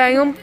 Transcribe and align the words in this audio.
Venham. 0.00 0.34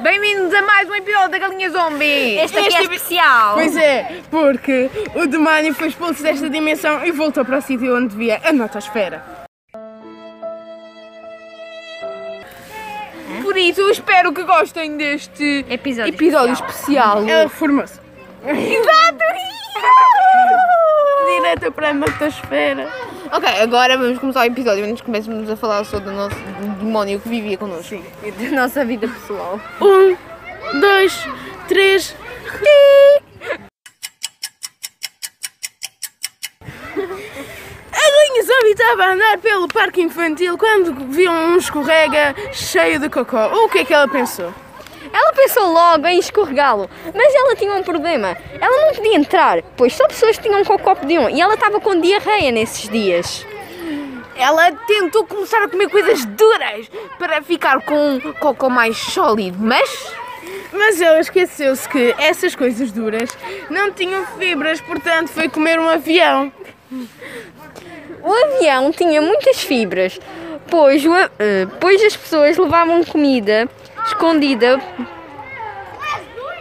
Bem-vindos 0.00 0.52
a 0.52 0.60
mais 0.60 0.86
um 0.90 0.94
episódio 0.94 1.30
da 1.30 1.38
Galinha 1.38 1.70
Zombie! 1.70 2.36
Este 2.38 2.58
aqui 2.58 2.76
é 2.76 2.82
especial. 2.82 3.54
Pois 3.54 3.74
é, 3.74 4.20
porque 4.30 4.90
o 5.14 5.26
demónio 5.26 5.72
foi 5.72 5.88
expulso 5.88 6.22
desta 6.22 6.50
dimensão 6.50 7.02
e 7.06 7.10
voltou 7.10 7.42
para 7.42 7.56
o 7.56 7.62
sítio 7.62 7.96
onde 7.96 8.08
devia, 8.08 8.38
a 8.44 8.52
notosfera. 8.52 9.24
Por 13.42 13.56
isso, 13.56 13.80
eu 13.80 13.90
espero 13.90 14.34
que 14.34 14.42
gostem 14.42 14.98
deste 14.98 15.64
Episódio 15.70 16.12
episódio 16.12 16.52
especial. 16.52 17.20
especial. 17.22 17.28
Ela 17.28 17.42
reformou-se. 17.44 18.09
Exato! 18.44 19.24
Direto 21.26 21.72
para 21.72 21.90
a 21.90 21.94
notosfera. 21.94 22.88
Ok, 23.32 23.48
agora 23.60 23.96
vamos 23.96 24.18
começar 24.18 24.40
o 24.40 24.44
episódio 24.44 24.84
antes 24.84 25.02
começamos 25.02 25.48
a 25.48 25.56
falar 25.56 25.84
sobre 25.84 26.08
o 26.08 26.12
nosso 26.12 26.36
demónio 26.78 27.20
que 27.20 27.28
vivia 27.28 27.56
connosco. 27.58 27.88
Sim. 27.88 28.04
Da 28.22 28.56
nossa 28.62 28.84
vida 28.84 29.06
pessoal. 29.06 29.60
Um, 29.80 30.16
dois, 30.80 31.28
três. 31.68 32.16
A 37.92 37.98
galinha 37.98 38.42
zombie 38.42 38.70
estava 38.70 39.04
a 39.04 39.12
andar 39.12 39.38
pelo 39.38 39.68
parque 39.68 40.00
infantil 40.00 40.56
quando 40.56 40.94
viu 41.12 41.30
um 41.30 41.56
escorrega 41.56 42.34
cheio 42.52 42.98
de 42.98 43.08
cocó. 43.08 43.48
O 43.64 43.68
que 43.68 43.80
é 43.80 43.84
que 43.84 43.94
ela 43.94 44.08
pensou? 44.08 44.52
Pensou 45.40 45.72
logo 45.72 46.06
em 46.06 46.18
escorregá-lo, 46.18 46.90
mas 47.14 47.34
ela 47.34 47.56
tinha 47.56 47.72
um 47.72 47.82
problema. 47.82 48.36
Ela 48.60 48.86
não 48.86 48.94
podia 48.94 49.16
entrar, 49.16 49.62
pois 49.74 49.94
só 49.94 50.06
pessoas 50.06 50.36
tinham 50.36 50.62
cocó 50.66 50.94
podiam. 50.94 51.30
E 51.30 51.40
ela 51.40 51.54
estava 51.54 51.80
com 51.80 51.98
diarreia 51.98 52.52
nesses 52.52 52.86
dias. 52.90 53.46
Ela 54.36 54.70
tentou 54.86 55.24
começar 55.24 55.62
a 55.62 55.68
comer 55.68 55.88
coisas 55.88 56.26
duras 56.26 56.90
para 57.18 57.40
ficar 57.40 57.80
com 57.80 58.16
um 58.16 58.20
cocô 58.34 58.68
mais 58.68 58.98
sólido, 58.98 59.56
mas 59.58 60.12
Mas 60.72 61.00
ela 61.00 61.18
esqueceu-se 61.20 61.88
que 61.88 62.14
essas 62.18 62.54
coisas 62.54 62.92
duras 62.92 63.30
não 63.70 63.90
tinham 63.90 64.26
fibras, 64.38 64.78
portanto 64.82 65.28
foi 65.28 65.48
comer 65.48 65.80
um 65.80 65.88
avião. 65.88 66.52
O 68.22 68.32
avião 68.32 68.92
tinha 68.92 69.22
muitas 69.22 69.62
fibras, 69.62 70.20
pois, 70.70 71.02
eh, 71.38 71.66
pois 71.80 72.02
as 72.04 72.14
pessoas 72.14 72.58
levavam 72.58 73.02
comida 73.04 73.66
escondida, 74.06 74.80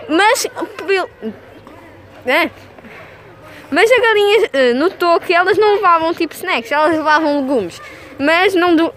mas, 0.10 0.46
é. 2.26 2.50
mas 3.70 3.92
a 3.92 4.00
galinha 4.02 4.50
eh, 4.52 4.74
notou 4.74 5.20
que 5.20 5.34
elas 5.34 5.58
não 5.58 5.76
levavam 5.76 6.14
tipo 6.14 6.34
snacks, 6.34 6.72
elas 6.72 6.98
levavam 6.98 7.42
legumes, 7.42 7.82
mas, 8.18 8.56
não 8.56 8.76
do, 8.76 8.94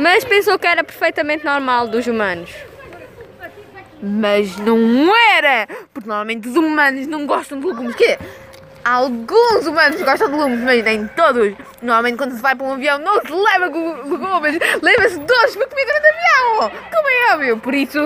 mas 0.00 0.24
pensou 0.24 0.58
que 0.58 0.66
era 0.66 0.82
perfeitamente 0.82 1.44
normal 1.44 1.88
dos 1.88 2.06
humanos. 2.06 2.50
Mas 4.02 4.56
não 4.58 5.14
era! 5.34 5.66
Porque 5.92 6.08
normalmente 6.08 6.48
os 6.48 6.54
humanos 6.54 7.06
não 7.06 7.26
gostam 7.26 7.58
de 7.58 7.66
legumes. 7.66 7.94
Quê? 7.96 8.18
Alguns 8.88 9.66
humanos 9.66 10.00
gostam 10.00 10.28
de 10.30 10.36
legumes, 10.36 10.60
mas 10.60 10.84
nem 10.84 11.08
todos. 11.08 11.54
Normalmente 11.82 12.16
quando 12.18 12.36
se 12.36 12.40
vai 12.40 12.54
para 12.54 12.66
um 12.66 12.74
avião 12.74 12.98
não 13.00 13.20
se 13.20 13.32
leva 13.32 13.68
gu- 13.68 13.96
legumes, 14.08 14.58
leva-se 14.80 15.18
doces 15.18 15.56
para 15.56 15.66
comida 15.66 15.92
no 15.92 16.58
avião! 16.60 16.72
Como 16.92 17.08
é 17.08 17.34
óbvio, 17.34 17.58
por 17.58 17.74
isso. 17.74 17.98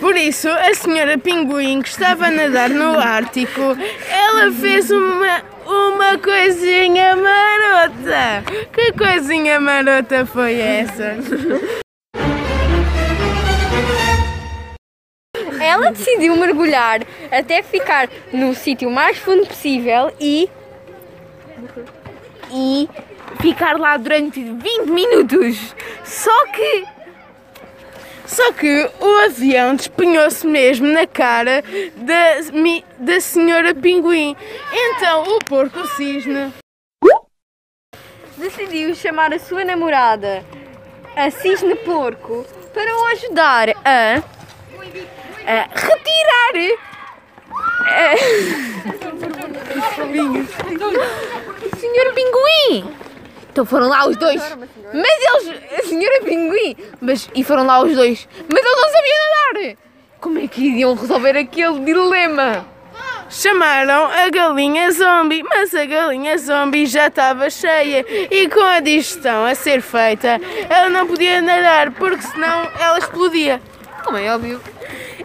Por 0.00 0.14
isso, 0.14 0.48
a 0.50 0.74
senhora 0.74 1.16
Pinguim, 1.16 1.80
que 1.80 1.88
estava 1.88 2.26
a 2.26 2.30
nadar 2.30 2.68
no 2.68 2.98
Ártico, 2.98 3.62
ela 4.10 4.52
fez 4.52 4.90
uma, 4.90 5.42
uma 5.64 6.18
coisinha 6.18 7.16
marota. 7.16 8.44
Que 8.74 8.92
coisinha 8.92 9.58
marota 9.58 10.26
foi 10.26 10.60
essa? 10.60 11.16
Ela 15.74 15.90
decidiu 15.90 16.36
mergulhar 16.36 17.00
até 17.30 17.62
ficar 17.62 18.08
no 18.32 18.54
sítio 18.54 18.90
mais 18.90 19.18
fundo 19.18 19.46
possível 19.46 20.12
e 20.20 20.48
E 22.50 22.88
ficar 23.40 23.78
lá 23.78 23.96
durante 23.96 24.42
20 24.42 24.90
minutos. 24.90 25.74
Só 26.04 26.46
que. 26.46 26.84
Só 28.26 28.52
que 28.52 28.90
o 29.00 29.24
avião 29.26 29.74
despenhou-se 29.74 30.46
mesmo 30.46 30.86
na 30.86 31.06
cara 31.06 31.62
da, 31.96 32.84
da 32.98 33.20
senhora 33.20 33.74
Pinguim. 33.74 34.34
Então 34.72 35.24
o 35.24 35.38
porco 35.44 35.86
cisne 35.88 36.52
decidiu 38.44 38.94
chamar 38.94 39.32
a 39.32 39.38
sua 39.38 39.64
namorada, 39.64 40.44
a 41.16 41.30
Cisne 41.30 41.74
Porco, 41.76 42.44
para 42.74 42.94
o 42.94 43.04
ajudar 43.06 43.70
a, 43.84 44.22
a 45.46 45.68
retirar 45.74 46.78
O 51.72 51.76
senhor 51.76 52.12
Pinguim! 52.14 52.94
Então 53.50 53.64
foram 53.64 53.88
lá 53.88 54.06
os 54.08 54.16
dois. 54.16 54.42
Mas 54.92 55.46
eles. 55.46 55.62
A 55.78 55.82
senhora 55.82 56.20
Pinguim! 56.24 56.76
Mas, 57.00 57.28
e 57.34 57.44
foram 57.44 57.64
lá 57.64 57.82
os 57.82 57.94
dois. 57.94 58.28
Mas 58.52 58.64
eles 58.64 58.80
não 58.80 58.88
sabiam 58.90 59.18
nadar! 59.30 59.76
Como 60.20 60.38
é 60.38 60.48
que 60.48 60.66
iriam 60.66 60.94
resolver 60.94 61.36
aquele 61.36 61.80
dilema? 61.80 62.66
Chamaram 63.28 64.06
a 64.06 64.28
galinha 64.30 64.90
zombie, 64.92 65.42
mas 65.42 65.74
a 65.74 65.84
galinha 65.84 66.38
zombie 66.38 66.86
já 66.86 67.08
estava 67.08 67.50
cheia 67.50 68.04
e 68.30 68.48
com 68.48 68.60
a 68.60 68.80
digestão 68.80 69.44
a 69.44 69.54
ser 69.54 69.80
feita, 69.80 70.40
ela 70.68 70.88
não 70.88 71.06
podia 71.06 71.40
nadar 71.40 71.90
porque 71.92 72.22
senão 72.22 72.70
ela 72.78 72.98
explodia. 72.98 73.60
Como 74.04 74.18
é 74.18 74.32
óbvio. 74.34 74.60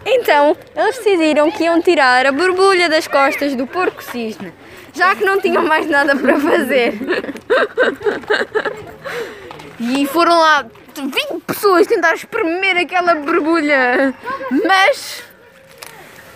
Então, 0.04 0.56
eles 0.74 0.96
decidiram 0.96 1.50
que 1.50 1.64
iam 1.64 1.80
tirar 1.80 2.26
a 2.26 2.32
borbulha 2.32 2.88
das 2.88 3.06
costas 3.06 3.54
do 3.54 3.66
porco 3.66 4.02
cisne, 4.02 4.52
já 4.94 5.14
que 5.14 5.24
não 5.24 5.40
tinham 5.40 5.64
mais 5.64 5.86
nada 5.86 6.16
para 6.16 6.38
fazer. 6.40 6.94
E 9.80 10.06
foram 10.06 10.38
lá 10.38 10.66
20 10.94 11.42
pessoas 11.46 11.86
tentar 11.86 12.14
espremer 12.14 12.76
aquela 12.76 13.14
borbulha. 13.14 14.14
Mas. 14.66 15.22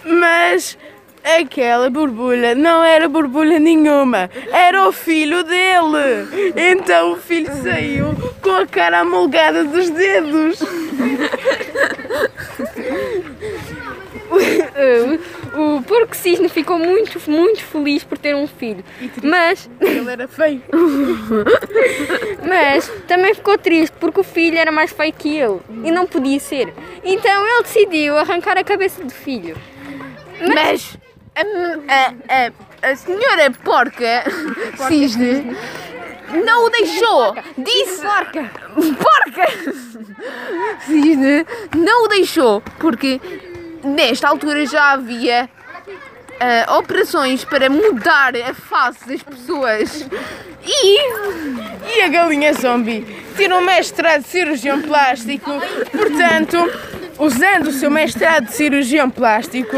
Mas 0.04 0.78
aquela 1.22 1.88
borbulha 1.88 2.54
não 2.54 2.84
era 2.84 3.08
borbulha 3.08 3.58
nenhuma, 3.58 4.30
era 4.52 4.86
o 4.86 4.92
filho 4.92 5.42
dele. 5.42 6.52
Então 6.54 7.12
o 7.12 7.16
filho 7.16 7.50
saiu 7.62 8.14
com 8.42 8.50
a 8.50 8.66
cara 8.66 9.00
amolgada 9.00 9.64
dos 9.64 9.88
dedos. 9.90 10.60
O 15.54 15.82
porco 15.82 16.16
cisne 16.16 16.48
ficou 16.48 16.78
muito, 16.78 17.20
muito 17.30 17.62
feliz 17.62 18.04
por 18.04 18.18
ter 18.18 18.34
um 18.34 18.46
filho, 18.46 18.84
mas 19.22 19.68
Ele 19.80 20.10
era 20.10 20.28
feio. 20.28 20.62
Mas 22.46 22.90
também 23.08 23.34
ficou 23.34 23.56
triste 23.56 23.94
porque 23.98 24.20
o 24.20 24.24
filho 24.24 24.58
era 24.58 24.70
mais 24.70 24.92
feio 24.92 25.12
que 25.12 25.36
ele 25.36 25.60
e 25.82 25.90
não 25.90 26.06
podia 26.06 26.38
ser. 26.38 26.74
Então 27.02 27.46
ele 27.46 27.62
decidiu 27.62 28.18
arrancar 28.18 28.58
a 28.58 28.64
cabeça 28.64 29.02
do 29.02 29.10
filho. 29.10 29.56
Mas. 30.54 30.98
A, 31.36 31.40
a, 31.40 32.14
a, 32.28 32.90
a 32.90 32.96
senhora 32.96 33.50
porca 33.64 34.24
cisne 34.86 35.56
não 36.44 36.66
o 36.66 36.70
deixou. 36.70 37.34
Disse. 37.58 38.02
Porca! 38.02 38.50
Porca! 38.74 39.46
Cisne 40.86 41.46
não 41.76 42.04
o 42.04 42.08
deixou 42.08 42.60
porque 42.78 43.20
nesta 43.82 44.28
altura 44.28 44.66
já 44.66 44.92
havia 44.92 45.48
ah, 46.40 46.76
operações 46.78 47.44
para 47.44 47.70
mudar 47.70 48.34
a 48.36 48.54
face 48.54 49.06
das 49.06 49.22
pessoas 49.22 50.06
e 50.66 50.98
E 51.96 52.00
a 52.02 52.08
galinha 52.08 52.52
zombie 52.54 53.06
tirou 53.36 53.58
um 53.58 53.64
mestrado 53.64 54.22
de 54.22 54.28
cirurgião 54.28 54.80
plástico, 54.80 55.50
portanto, 55.92 56.56
usando 57.18 57.68
o 57.68 57.72
seu 57.72 57.90
mestrado 57.90 58.46
de 58.46 58.54
cirurgião 58.54 59.10
plástico, 59.10 59.76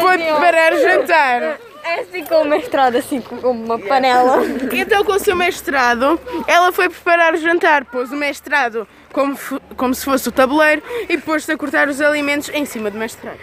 foi 0.00 0.18
preparar 0.18 0.72
o 0.72 0.80
jantar. 0.80 1.58
É 1.88 2.00
assim 2.00 2.22
com 2.24 2.42
uma 2.42 2.56
estrada, 2.56 2.98
assim 2.98 3.20
com 3.20 3.36
uma 3.50 3.78
panela. 3.78 4.42
Então, 4.72 5.02
com 5.04 5.12
o 5.12 5.18
seu 5.18 5.34
mestrado, 5.34 6.20
ela 6.46 6.70
foi 6.70 6.88
preparar 6.90 7.32
o 7.32 7.38
jantar, 7.38 7.86
pôs 7.86 8.12
o 8.12 8.16
mestrado 8.16 8.86
como, 9.10 9.38
como 9.74 9.94
se 9.94 10.04
fosse 10.04 10.28
o 10.28 10.32
tabuleiro 10.32 10.82
e 11.08 11.16
pôs-se 11.16 11.50
a 11.50 11.56
cortar 11.56 11.88
os 11.88 12.00
alimentos 12.00 12.50
em 12.50 12.66
cima 12.66 12.90
do 12.90 12.98
mestrado. 12.98 13.38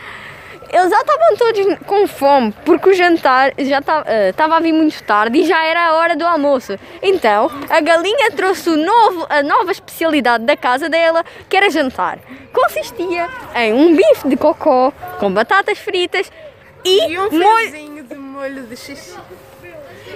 Eles 0.71 0.89
já 0.89 0.99
estavam 0.99 1.35
todos 1.37 1.79
com 1.85 2.07
fome 2.07 2.53
porque 2.65 2.89
o 2.89 2.93
jantar 2.93 3.53
já 3.57 3.79
estava 3.79 4.57
a 4.57 4.59
vir 4.59 4.73
muito 4.73 5.01
tarde 5.03 5.39
e 5.39 5.45
já 5.45 5.63
era 5.65 5.87
a 5.87 5.93
hora 5.93 6.15
do 6.15 6.25
almoço. 6.25 6.77
Então 7.01 7.49
a 7.69 7.79
galinha 7.81 8.31
trouxe 8.31 8.69
o 8.69 8.77
novo, 8.77 9.25
a 9.29 9.41
nova 9.41 9.71
especialidade 9.71 10.43
da 10.43 10.57
casa 10.57 10.87
dela, 10.89 11.23
que 11.49 11.57
era 11.57 11.69
jantar. 11.69 12.19
Consistia 12.51 13.27
em 13.55 13.73
um 13.73 13.95
bife 13.95 14.27
de 14.27 14.35
cocó 14.35 14.91
com 15.19 15.31
batatas 15.31 15.77
fritas 15.77 16.31
e, 16.83 17.11
E 17.11 17.19
um 17.19 17.31
molho. 17.31 18.24
Molho 18.35 18.63
de 18.63 18.75
xixi. 18.75 19.15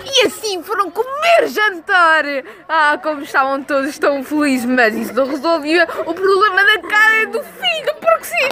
E 0.06 0.27
assim 0.27 0.62
foram 0.62 0.92
comer 0.92 1.48
jantar. 1.48 2.24
Ah, 2.68 3.00
como 3.01 3.24
estavam 3.24 3.63
todos 3.63 3.98
tão 3.98 4.24
felizes, 4.24 4.66
mas 4.66 4.94
isso 4.94 5.13
não 5.13 5.25
resolvia 5.25 5.88
o 6.06 6.13
problema 6.13 6.63
da 6.63 6.80
cara 6.81 7.25
do 7.27 7.42
filho, 7.42 7.95
sim. 8.21 8.50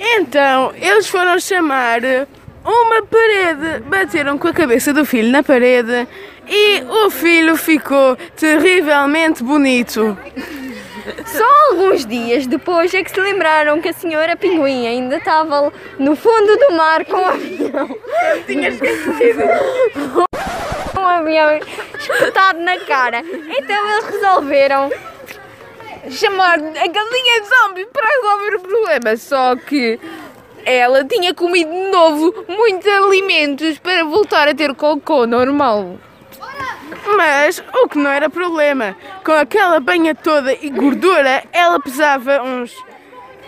Então, 0.00 0.72
eles 0.74 1.08
foram 1.08 1.38
chamar 1.38 2.00
uma 2.64 3.02
parede, 3.06 3.80
bateram 3.84 4.36
com 4.36 4.48
a 4.48 4.52
cabeça 4.52 4.92
do 4.92 5.04
filho 5.04 5.30
na 5.30 5.42
parede 5.42 6.06
e 6.48 6.82
o 6.82 7.10
filho 7.10 7.56
ficou 7.56 8.16
terrivelmente 8.36 9.42
bonito. 9.42 10.16
Só 11.26 11.70
alguns 11.70 12.06
dias 12.06 12.46
depois 12.46 12.92
é 12.94 13.02
que 13.02 13.10
se 13.10 13.20
lembraram 13.20 13.80
que 13.80 13.88
a 13.88 13.92
senhora 13.92 14.36
Pinguim 14.36 14.86
ainda 14.86 15.16
estava 15.16 15.72
no 15.98 16.16
fundo 16.16 16.56
do 16.56 16.72
mar 16.74 17.04
com 17.04 17.16
o 17.16 17.24
avião. 17.24 17.96
Tinha 18.46 18.68
esquecido. 18.68 19.42
Um 20.98 21.06
avião 21.06 21.60
espetado 21.98 22.60
na 22.60 22.78
cara. 22.80 23.22
Então 23.22 23.90
eles 23.90 24.08
resolveram 24.08 24.90
Chamar 26.10 26.54
a 26.54 26.86
galinha 26.86 27.44
zombie 27.44 27.86
para 27.86 28.06
resolver 28.06 28.56
o 28.56 28.60
problema. 28.60 29.16
Só 29.16 29.56
que 29.56 29.98
ela 30.64 31.04
tinha 31.04 31.34
comido 31.34 31.70
de 31.70 31.90
novo 31.90 32.44
muitos 32.48 32.86
alimentos 32.86 33.78
para 33.78 34.04
voltar 34.04 34.48
a 34.48 34.54
ter 34.54 34.74
cocô 34.74 35.26
normal. 35.26 35.98
Mas 37.18 37.60
o 37.82 37.88
que 37.88 37.98
não 37.98 38.08
era 38.12 38.30
problema, 38.30 38.96
com 39.24 39.32
aquela 39.32 39.80
banha 39.80 40.14
toda 40.14 40.52
e 40.52 40.70
gordura, 40.70 41.42
ela 41.52 41.80
pesava 41.80 42.40
uns 42.44 42.72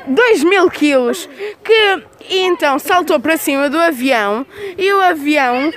2 0.08 0.42
mil 0.42 0.68
quilos, 0.68 1.28
que 1.62 2.02
e 2.28 2.40
então 2.40 2.80
saltou 2.80 3.20
para 3.20 3.36
cima 3.36 3.70
do 3.70 3.78
avião 3.78 4.44
e 4.76 4.92
o 4.92 5.00
avião 5.00 5.72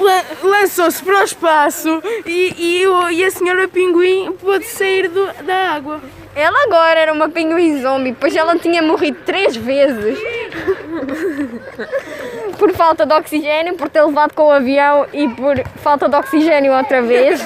la- 0.00 0.24
lançou-se 0.42 1.02
para 1.02 1.20
o 1.20 1.24
espaço 1.24 2.02
e, 2.26 2.82
e, 2.82 3.14
e 3.14 3.24
a 3.24 3.30
senhora 3.30 3.66
pinguim 3.68 4.30
pôde 4.32 4.66
sair 4.66 5.08
do- 5.08 5.32
da 5.44 5.70
água. 5.72 6.02
Ela 6.34 6.64
agora 6.64 6.98
era 6.98 7.12
uma 7.12 7.28
pinguim 7.28 7.80
zombie, 7.80 8.16
pois 8.18 8.34
ela 8.34 8.58
tinha 8.58 8.82
morrido 8.82 9.18
três 9.24 9.56
vezes. 9.56 10.18
Por 12.58 12.72
falta 12.72 13.04
de 13.04 13.12
oxigênio, 13.12 13.74
por 13.74 13.88
ter 13.88 14.02
levado 14.02 14.32
com 14.32 14.44
o 14.44 14.50
avião 14.50 15.06
e 15.12 15.28
por 15.28 15.58
falta 15.82 16.08
de 16.08 16.16
oxigênio 16.16 16.72
outra 16.72 17.02
vez. 17.02 17.44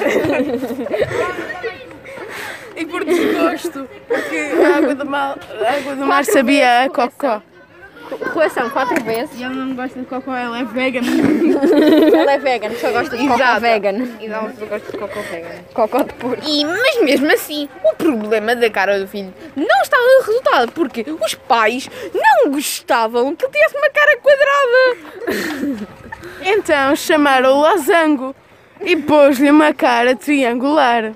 E 2.76 2.84
por 2.84 3.04
desgosto, 3.04 3.88
porque 4.06 4.36
a 4.36 4.76
água 4.76 4.94
do 4.94 5.06
mar, 5.06 5.38
a 5.66 5.76
água 5.76 5.96
do 5.96 6.06
mar 6.06 6.24
sabia 6.24 6.84
a 6.84 6.90
cocó. 6.90 7.42
Coação, 8.32 8.70
quatro 8.70 9.02
vezes. 9.04 9.38
E 9.38 9.42
ela 9.42 9.54
não 9.54 9.74
gosta 9.74 9.98
de 9.98 10.06
cocó, 10.06 10.34
ela 10.34 10.58
é 10.60 10.64
vegan. 10.64 11.00
Ela 12.18 12.32
é 12.32 12.38
vegan, 12.38 12.70
só 12.74 12.90
gosta 12.90 13.16
de 13.16 13.22
cocô 13.22 13.34
Exato. 13.34 13.60
vegan. 13.60 14.08
E 14.20 14.28
dá 14.28 14.42
um 14.42 14.52
gosto 14.52 14.92
de 14.92 14.98
cocô 14.98 15.20
vegan. 15.22 15.48
Cocô 15.74 16.02
de 16.04 16.14
porco. 16.14 16.42
E, 16.46 16.64
mas 16.64 17.02
mesmo 17.02 17.32
assim, 17.32 17.68
o 17.84 17.94
problema 17.96 18.54
da 18.54 18.70
cara 18.70 18.98
do 18.98 19.06
filho 19.06 19.32
não 19.56 19.82
estava 19.82 20.02
resultado, 20.18 20.72
porque 20.72 21.04
os 21.20 21.34
pais 21.34 21.88
não 22.14 22.50
gostavam 22.52 23.34
que 23.34 23.44
ele 23.44 23.52
tivesse 23.52 23.76
uma 23.76 23.90
cara 23.90 24.18
quadrada. 24.18 25.88
Então 26.40 26.94
chamaram 26.94 27.50
o 27.50 27.60
losango 27.60 28.34
e 28.80 28.96
pôs-lhe 28.96 29.50
uma 29.50 29.74
cara 29.74 30.14
triangular. 30.14 31.12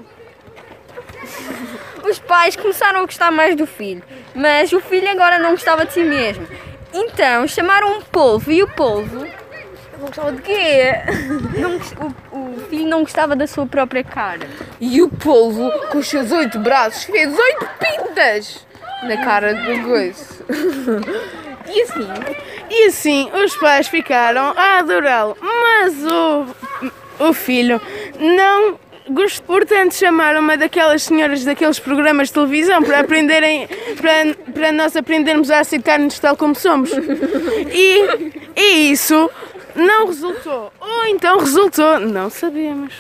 Os 2.05 2.19
pais 2.19 2.57
começaram 2.57 3.01
a 3.01 3.05
gostar 3.05 3.31
mais 3.31 3.55
do 3.55 3.67
filho, 3.67 4.03
mas 4.35 4.73
o 4.73 4.81
filho 4.81 5.09
agora 5.09 5.39
não 5.39 5.53
gostava 5.53 5.87
de 5.87 5.93
si 5.93 6.03
mesmo. 6.03 6.47
Então 6.93 7.47
chamaram 7.47 7.99
um 7.99 8.03
polvo 8.03 8.51
e 8.53 8.63
o 8.63 8.69
polvo 8.69 9.27
Não 9.99 10.07
gostava 10.07 10.33
de 10.33 10.43
quê? 10.43 10.93
não 11.59 11.77
o, 12.33 12.55
o 12.55 12.61
filho 12.69 12.87
não 12.89 13.01
gostava 13.01 13.35
da 13.37 13.47
sua 13.47 13.67
própria 13.67 14.03
cara. 14.05 14.47
E 14.81 15.01
o 15.03 15.09
polvo, 15.09 15.71
com 15.91 15.99
os 15.99 16.09
seus 16.09 16.31
oito 16.33 16.59
braços, 16.59 17.05
fez 17.05 17.33
oito 17.37 17.69
pintas 17.79 18.67
na 19.05 19.17
cara 19.25 19.55
do 19.55 19.83
coiso. 19.85 20.45
E 21.67 21.83
assim, 21.83 22.09
E 22.71 22.87
assim 22.89 23.31
os 23.33 23.57
pais 23.57 23.89
ficaram 23.89 24.53
a 24.57 24.79
adorá-lo, 24.79 25.37
mas 25.41 25.95
o, 26.05 26.47
o 27.29 27.33
filho 27.33 27.81
não 28.19 28.79
gostou. 29.09 29.47
Portanto, 29.57 29.95
chamaram 29.95 30.41
uma 30.41 30.57
daquelas 30.57 31.03
senhoras 31.03 31.45
daqueles 31.45 31.79
programas 31.79 32.29
de 32.29 32.35
televisão 32.35 32.83
para 32.83 33.01
aprenderem, 33.01 33.69
para, 33.97 34.52
para 34.63 34.71
nós 34.71 34.95
aprendermos 34.95 35.51
a 35.51 35.59
aceitar-nos 35.59 36.21
tal 36.21 36.37
como 36.37 36.55
somos. 36.55 36.93
E, 37.73 38.31
e 38.55 38.93
isso 38.93 39.29
não 39.75 40.07
resultou. 40.07 40.73
Ou 40.81 41.05
então 41.07 41.41
resultou, 41.41 41.99
não 41.99 42.31
sabemos. 42.31 42.95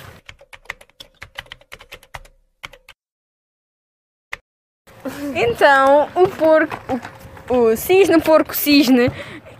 Então 5.36 6.08
o 6.16 6.28
porco, 6.30 6.76
o, 7.48 7.54
o 7.54 7.76
cisne 7.76 8.20
porco 8.20 8.56
cisne 8.56 9.12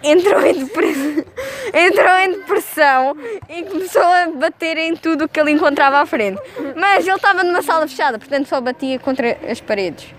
entrou 0.02 0.44
em, 0.44 0.64
depressão, 0.64 1.24
entrou 1.72 2.18
em 2.18 2.32
depressão 2.32 3.16
e 3.48 3.62
começou 3.62 4.02
a 4.02 4.26
bater 4.26 4.76
em 4.76 4.96
tudo 4.96 5.26
o 5.26 5.28
que 5.28 5.38
ele 5.38 5.52
encontrava 5.52 6.00
à 6.00 6.06
frente. 6.06 6.42
Mas 6.74 7.06
ele 7.06 7.14
estava 7.14 7.44
numa 7.44 7.62
sala 7.62 7.86
fechada, 7.86 8.18
portanto 8.18 8.48
só 8.48 8.60
batia 8.60 8.98
contra 8.98 9.38
as 9.48 9.60
paredes. 9.60 10.12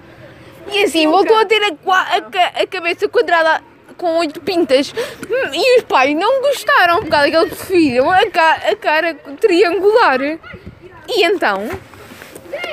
E 0.72 0.84
assim 0.84 1.08
voltou 1.08 1.38
a 1.38 1.46
ter 1.46 1.62
a, 1.64 1.72
a 1.92 2.22
a 2.64 2.68
cabeça 2.68 3.08
quadrada 3.08 3.62
com 3.98 4.18
oito 4.18 4.42
pintas. 4.42 4.94
Hum, 4.94 5.50
E 5.54 5.78
os 5.78 5.84
pais 5.84 6.16
não 6.16 6.42
gostaram 6.42 7.00
por 7.02 7.10
causa 7.10 7.30
que 7.30 7.36
eles 7.38 7.62
a, 8.10 8.26
ca- 8.30 8.62
a 8.72 8.76
cara 8.76 9.14
triangular. 9.40 10.20
E 10.22 11.24
então, 11.26 11.70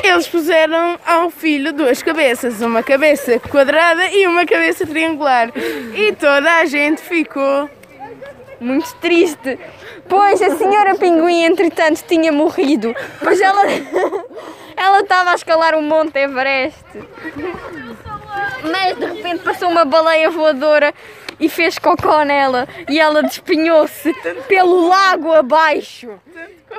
Eles 0.04 0.28
puseram 0.28 0.98
ao 1.06 1.30
filho 1.30 1.72
duas 1.72 2.02
cabeças, 2.02 2.60
uma 2.60 2.82
cabeça 2.82 3.38
quadrada 3.40 4.06
e 4.10 4.26
uma 4.26 4.44
cabeça 4.46 4.86
triangular. 4.86 5.50
E 5.94 6.12
toda 6.12 6.50
a 6.58 6.64
gente 6.66 7.00
ficou. 7.02 7.68
Muito 8.60 8.94
triste, 8.96 9.58
pois 10.06 10.42
a 10.42 10.54
senhora 10.54 10.94
pinguim 10.94 11.44
entretanto 11.44 12.04
tinha 12.06 12.30
morrido, 12.30 12.94
pois 13.18 13.40
ela 13.40 13.62
ela 14.80 15.00
estava 15.00 15.32
a 15.32 15.34
escalar 15.34 15.74
o 15.74 15.82
Monte 15.82 16.18
Everest. 16.18 16.82
Mas 18.62 18.96
de 18.96 19.04
repente 19.04 19.44
passou 19.44 19.68
uma 19.68 19.84
baleia 19.84 20.30
voadora 20.30 20.94
e 21.38 21.48
fez 21.50 21.78
cocó 21.78 22.24
nela 22.24 22.66
e 22.88 22.98
ela 22.98 23.22
despenhou-se 23.22 24.12
pelo 24.48 24.88
lago 24.88 25.32
abaixo. 25.34 26.10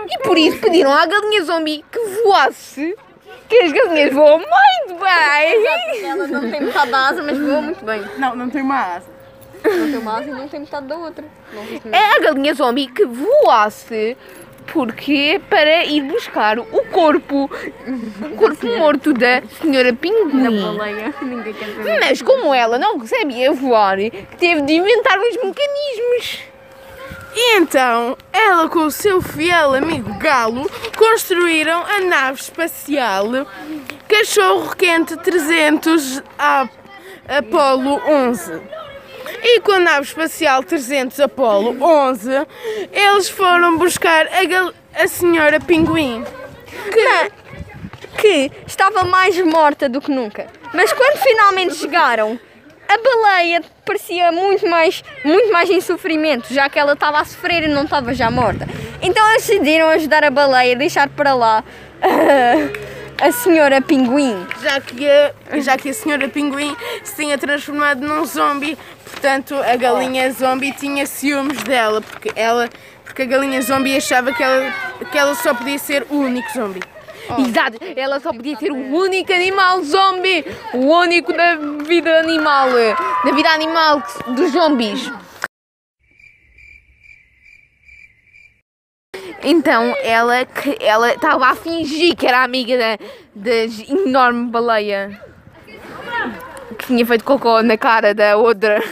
e 0.09 0.17
por 0.23 0.35
isso 0.35 0.59
pediram 0.59 0.91
à 0.91 1.05
galinha 1.05 1.43
zombie 1.43 1.85
que 1.91 1.99
voasse. 2.23 2.95
Que 3.47 3.57
as 3.63 3.71
galinhas 3.71 4.13
voam 4.13 4.39
muito 4.39 4.99
bem. 4.99 6.05
Ela 6.05 6.27
não 6.27 6.49
tem 6.49 6.61
metade 6.61 6.91
da 6.91 7.07
asa, 7.09 7.21
mas 7.21 7.37
voa 7.37 7.61
muito 7.61 7.85
bem. 7.85 8.01
Não, 8.17 8.35
não 8.35 8.49
tem 8.49 8.61
uma 8.61 8.95
asa. 8.95 9.09
Não 9.63 9.91
tem 9.91 9.97
uma 9.97 10.17
asa 10.17 10.29
e 10.29 10.31
não 10.31 10.47
tem 10.47 10.59
metade 10.61 10.87
da 10.87 10.97
outra. 10.97 11.25
É 11.91 12.15
a 12.15 12.19
galinha 12.19 12.53
zombie 12.53 12.87
que 12.87 13.05
voasse. 13.05 14.17
Porque 14.67 15.41
para 15.49 15.83
ir 15.85 16.01
buscar 16.03 16.57
o 16.59 16.65
corpo, 16.91 17.49
o 18.21 18.35
corpo 18.37 18.67
morto 18.77 19.13
da 19.13 19.41
senhora 19.61 19.93
Pinguim. 19.93 20.61
baleia. 20.61 21.13
Ninguém 21.21 21.53
quer 21.53 21.65
ver. 21.69 21.99
Mas 21.99 22.21
como 22.21 22.53
ela 22.53 22.77
não 22.79 23.05
sabia 23.05 23.51
voar, 23.51 23.97
teve 24.39 24.61
de 24.61 24.73
inventar 24.73 25.17
uns 25.19 25.35
mecanismos. 25.35 26.39
E 27.35 27.57
então, 27.57 28.17
ela 28.33 28.67
com 28.69 28.79
o 28.79 28.91
seu 28.91 29.21
fiel 29.21 29.73
amigo 29.73 30.13
Galo 30.19 30.69
construíram 30.97 31.81
a 31.85 32.01
nave 32.01 32.41
espacial 32.41 33.25
Cachorro 34.07 34.75
Quente 34.75 35.15
300 35.15 36.21
A- 36.37 36.67
Apolo 37.29 38.01
11. 38.05 38.61
E 39.43 39.59
com 39.61 39.71
a 39.71 39.79
nave 39.79 40.05
espacial 40.05 40.63
300 40.63 41.19
Apolo 41.19 41.75
11, 41.81 42.29
eles 42.91 43.29
foram 43.29 43.77
buscar 43.77 44.27
a, 44.27 45.03
a 45.03 45.07
senhora 45.07 45.59
Pinguim. 45.59 46.23
que 48.17 48.51
estava 48.67 49.03
mais 49.03 49.37
morta 49.39 49.89
do 49.89 49.99
que 49.99 50.11
nunca. 50.11 50.47
Mas 50.73 50.93
quando 50.93 51.17
finalmente 51.17 51.75
chegaram, 51.75 52.39
a 52.87 52.97
baleia 52.97 53.63
parecia 53.85 54.31
muito 54.31 54.67
mais, 54.67 55.03
muito 55.23 55.51
mais 55.51 55.69
em 55.69 55.81
sofrimento, 55.81 56.53
já 56.53 56.69
que 56.69 56.77
ela 56.77 56.93
estava 56.93 57.19
a 57.19 57.25
sofrer 57.25 57.63
e 57.63 57.67
não 57.67 57.83
estava 57.83 58.13
já 58.13 58.29
morta. 58.29 58.67
Então 59.01 59.27
eles 59.31 59.47
decidiram 59.47 59.87
ajudar 59.89 60.23
a 60.23 60.29
baleia, 60.29 60.75
deixar 60.75 61.09
para 61.09 61.33
lá 61.33 61.63
a, 62.01 63.25
a 63.27 63.31
senhora 63.31 63.81
pinguim. 63.81 64.45
Já 64.61 64.79
que, 64.81 65.07
a, 65.07 65.33
já 65.59 65.77
que 65.77 65.89
a 65.89 65.93
senhora 65.93 66.27
Pinguim 66.27 66.75
se 67.03 67.15
tinha 67.15 67.37
transformado 67.37 68.01
num 68.01 68.25
zombie, 68.25 68.77
portanto 69.11 69.55
a 69.55 69.75
galinha 69.75 70.31
zombie 70.31 70.71
tinha 70.71 71.05
ciúmes 71.05 71.61
dela, 71.63 72.01
porque, 72.01 72.31
ela, 72.35 72.69
porque 73.03 73.23
a 73.23 73.25
galinha 73.25 73.61
zombie 73.61 73.95
achava 73.95 74.33
que 74.33 74.41
ela, 74.41 74.73
que 75.11 75.17
ela 75.17 75.35
só 75.35 75.53
podia 75.53 75.77
ser 75.77 76.07
o 76.09 76.17
único 76.17 76.51
zombie. 76.53 76.81
Exato, 77.37 77.77
ela 77.95 78.19
só 78.19 78.33
podia 78.33 78.57
ser 78.57 78.71
o 78.71 78.95
único 78.95 79.31
animal 79.31 79.83
zombie, 79.83 80.43
o 80.73 80.79
único 80.79 81.31
da 81.31 81.55
vida 81.85 82.19
animal, 82.19 82.69
da 83.23 83.31
vida 83.31 83.49
animal 83.49 84.03
dos 84.35 84.51
zombies. 84.51 85.11
Então 89.43 89.95
ela 90.03 90.47
ela 90.79 91.13
estava 91.13 91.47
a 91.47 91.55
fingir 91.55 92.15
que 92.15 92.27
era 92.27 92.43
amiga 92.43 92.77
da, 92.77 92.97
da 93.33 94.05
enorme 94.05 94.51
baleia 94.51 95.30
tinha 96.91 97.05
feito 97.05 97.23
cocô 97.23 97.61
na 97.63 97.77
cara 97.77 98.13
da 98.13 98.35
outra. 98.35 98.83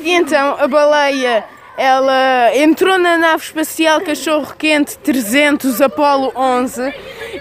E 0.00 0.12
então 0.12 0.56
a 0.60 0.68
baleia 0.68 1.44
ela 1.76 2.54
entrou 2.54 2.96
na 2.96 3.18
nave 3.18 3.42
espacial 3.42 4.00
Cachorro 4.00 4.54
Quente 4.56 4.96
300 4.98 5.80
Apolo 5.80 6.32
11 6.36 6.94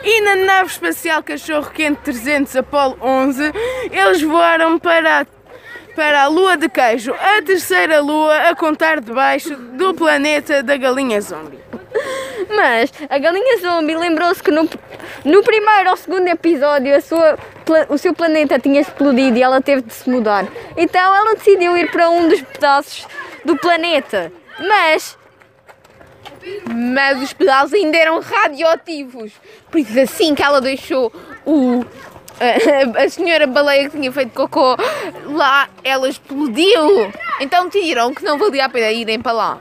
e 0.03 0.21
na 0.21 0.35
nave 0.37 0.71
espacial 0.71 1.21
Cachorro 1.21 1.69
Quente 1.69 2.01
300 2.01 2.55
Apolo 2.55 2.97
11 2.99 3.51
eles 3.91 4.23
voaram 4.23 4.79
para 4.79 5.21
a, 5.21 5.25
para 5.95 6.23
a 6.23 6.27
lua 6.27 6.57
de 6.57 6.67
queijo, 6.67 7.13
a 7.13 7.43
terceira 7.43 8.01
lua 8.01 8.49
a 8.49 8.55
contar 8.55 8.99
debaixo 8.99 9.55
do 9.55 9.93
planeta 9.93 10.63
da 10.63 10.77
galinha 10.77 11.21
zombie. 11.21 11.62
Mas 12.55 12.91
a 13.09 13.17
galinha 13.17 13.57
zombie 13.59 13.95
lembrou-se 13.95 14.41
que 14.41 14.51
no, 14.51 14.69
no 15.25 15.43
primeiro 15.43 15.91
ou 15.91 15.97
segundo 15.97 16.27
episódio 16.27 16.95
a 16.95 17.01
sua, 17.01 17.37
o 17.89 17.97
seu 17.97 18.13
planeta 18.13 18.59
tinha 18.59 18.81
explodido 18.81 19.37
e 19.37 19.43
ela 19.43 19.61
teve 19.61 19.81
de 19.81 19.93
se 19.93 20.09
mudar. 20.09 20.45
Então 20.75 21.15
ela 21.15 21.35
decidiu 21.35 21.77
ir 21.77 21.89
para 21.91 22.09
um 22.09 22.27
dos 22.27 22.41
pedaços 22.41 23.07
do 23.45 23.57
planeta. 23.57 24.31
Mas 24.59 25.17
Mas 26.69 27.21
os 27.21 27.33
pedaços 27.33 27.73
ainda 27.73 27.97
eram 27.97 28.19
radioativos. 28.19 29.31
Por 29.71 29.79
isso 29.79 29.99
assim 29.99 30.35
que 30.35 30.43
ela 30.43 30.61
deixou 30.61 31.11
o 31.45 31.85
a, 32.97 33.09
senhora 33.09 33.47
baleia 33.47 33.89
que 33.89 33.97
tinha 33.97 34.11
feito 34.11 34.33
cocô 34.33 34.75
lá, 35.25 35.69
ela 35.83 36.09
explodiu. 36.09 37.11
Então 37.39 37.67
decidiram 37.67 38.13
que 38.13 38.23
não 38.23 38.37
valia 38.37 38.65
a 38.65 38.69
pena 38.69 38.91
irem 38.91 39.21
para 39.21 39.31
lá. 39.31 39.59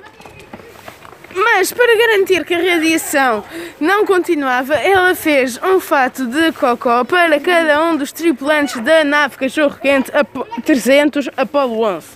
Mas 1.34 1.72
para 1.72 1.96
garantir 1.96 2.44
que 2.44 2.54
a 2.54 2.58
radiação 2.58 3.42
não 3.80 4.04
continuava, 4.04 4.74
ela 4.74 5.14
fez 5.14 5.58
um 5.62 5.80
fato 5.80 6.26
de 6.26 6.52
cocó 6.52 7.04
para 7.04 7.40
cada 7.40 7.82
um 7.84 7.96
dos 7.96 8.12
tripulantes 8.12 8.78
da 8.80 9.02
nave 9.02 9.36
Cachorro 9.38 9.78
Quente 9.80 10.14
Apo- 10.14 10.46
300 10.64 11.28
Apolo 11.36 11.82
11. 11.84 12.06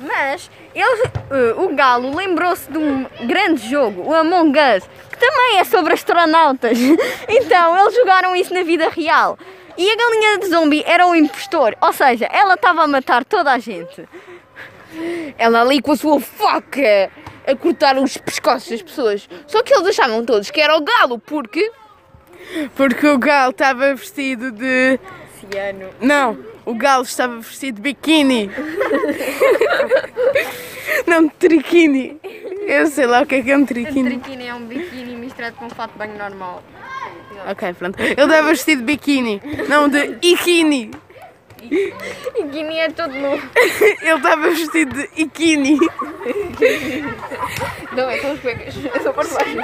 Mas 0.00 0.50
ele, 0.74 1.02
eh, 1.30 1.54
o 1.56 1.74
Galo 1.74 2.14
lembrou-se 2.14 2.70
de 2.70 2.78
um 2.78 3.06
grande 3.26 3.68
jogo, 3.68 4.02
o 4.02 4.14
Among 4.14 4.56
Us, 4.76 4.84
que 5.10 5.18
também 5.18 5.58
é 5.58 5.64
sobre 5.64 5.94
astronautas. 5.94 6.78
Então 7.28 7.78
eles 7.80 7.94
jogaram 7.94 8.36
isso 8.36 8.52
na 8.54 8.62
vida 8.62 8.88
real. 8.90 9.38
E 9.76 9.90
a 9.90 9.96
galinha 9.96 10.38
de 10.38 10.46
zombie 10.48 10.84
era 10.86 11.06
o 11.06 11.14
impostor, 11.14 11.76
ou 11.80 11.92
seja, 11.92 12.26
ela 12.32 12.54
estava 12.54 12.82
a 12.82 12.86
matar 12.86 13.24
toda 13.24 13.52
a 13.52 13.58
gente. 13.58 14.08
Ela 15.38 15.60
ali 15.62 15.80
com 15.80 15.92
a 15.92 15.96
sua 15.96 16.20
faca 16.20 17.10
a 17.48 17.56
cortar 17.56 17.96
os 17.98 18.16
pescoços 18.16 18.68
das 18.68 18.82
pessoas. 18.82 19.28
Só 19.46 19.62
que 19.62 19.74
eles 19.74 19.86
achavam 19.88 20.24
todos 20.24 20.50
que 20.50 20.60
era 20.60 20.76
o 20.76 20.80
galo, 20.82 21.18
porque 21.18 21.70
Porque 22.76 23.06
o 23.06 23.18
galo 23.18 23.50
estava 23.50 23.94
vestido 23.94 24.50
de. 24.52 24.98
Ciano. 25.40 25.88
Não, 26.00 26.38
o 26.64 26.74
galo 26.74 27.04
estava 27.04 27.38
vestido 27.38 27.76
de 27.76 27.82
biquíni. 27.82 28.50
Não, 31.06 31.24
de 31.24 31.30
triquini. 31.30 32.18
Eu 32.66 32.86
sei 32.86 33.06
lá 33.06 33.22
o 33.22 33.26
que 33.26 33.36
é 33.36 33.42
que 33.42 33.50
é 33.50 33.56
um 33.56 33.64
triquini. 33.64 34.18
triquini 34.18 34.46
é 34.46 34.54
um 34.54 34.66
biquíni 34.66 35.16
misturado 35.16 35.56
com 35.56 35.66
um 35.66 35.70
fato 35.70 35.92
de 35.92 35.98
banho 35.98 36.18
normal. 36.18 36.62
Ok, 37.50 37.72
pronto. 37.74 37.98
Ele 38.00 38.12
estava 38.12 38.48
vestido 38.48 38.80
de 38.80 38.84
biquíni, 38.84 39.40
não 39.68 39.88
de 39.88 40.18
iquini. 40.22 40.90
Biquíni 41.60 42.78
é 42.78 42.90
todo 42.90 43.14
novo. 43.14 43.42
Ele 43.56 44.16
estava 44.16 44.50
vestido 44.50 44.94
de 44.94 45.08
iquini. 45.16 45.78
não 47.92 48.08
é 48.08 48.18
só 48.18 48.32
os 48.32 48.40
cuecas, 48.40 48.74
é 48.94 49.00
só 49.00 49.12
para 49.12 49.28
baixo. 49.28 49.56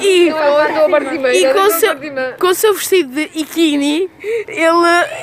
E, 0.00 0.28
é 0.28 1.34
e 1.34 1.44
é 1.44 1.52
com, 1.52 1.60
o 1.60 1.62
a 1.62 1.70
seu, 1.70 1.94
com 2.38 2.46
o 2.48 2.54
seu 2.54 2.74
vestido 2.74 3.14
de 3.14 3.30
iquini, 3.34 4.10
ele, 4.46 4.66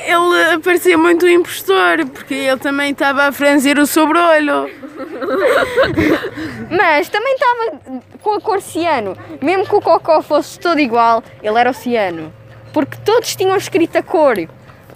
ele 0.06 0.58
parecia 0.62 0.98
muito 0.98 1.26
um 1.26 1.28
impostor, 1.28 2.06
porque 2.12 2.34
ele 2.34 2.58
também 2.58 2.90
estava 2.90 3.24
a 3.24 3.32
franzir 3.32 3.78
o 3.78 3.86
sobre-olho. 3.86 4.70
Mas 6.70 7.08
também 7.08 7.34
estava 7.34 8.02
com 8.20 8.34
a 8.34 8.40
cor 8.40 8.60
ciano. 8.60 9.16
Mesmo 9.40 9.66
que 9.66 9.74
o 9.74 9.80
cocó 9.80 10.22
fosse 10.22 10.58
todo 10.58 10.80
igual, 10.80 11.22
ele 11.42 11.58
era 11.58 11.70
o 11.70 11.74
ciano. 11.74 12.32
Porque 12.74 12.98
todos 13.04 13.34
tinham 13.34 13.56
escrito 13.56 13.96
a 13.96 14.02
cor 14.02 14.36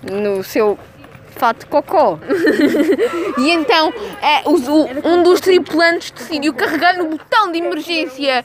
no 0.02 0.44
seu 0.44 0.78
fato 1.30 1.60
de 1.60 1.66
cocó. 1.66 2.18
E 3.38 3.50
então 3.52 3.92
é, 4.20 4.42
os- 4.48 4.66
o- 4.66 4.88
um 5.04 5.22
dos 5.22 5.40
tripulantes 5.40 6.10
decidiu 6.10 6.52
carregar 6.52 6.98
no 6.98 7.04
botão 7.06 7.52
de 7.52 7.58
emergência. 7.58 8.44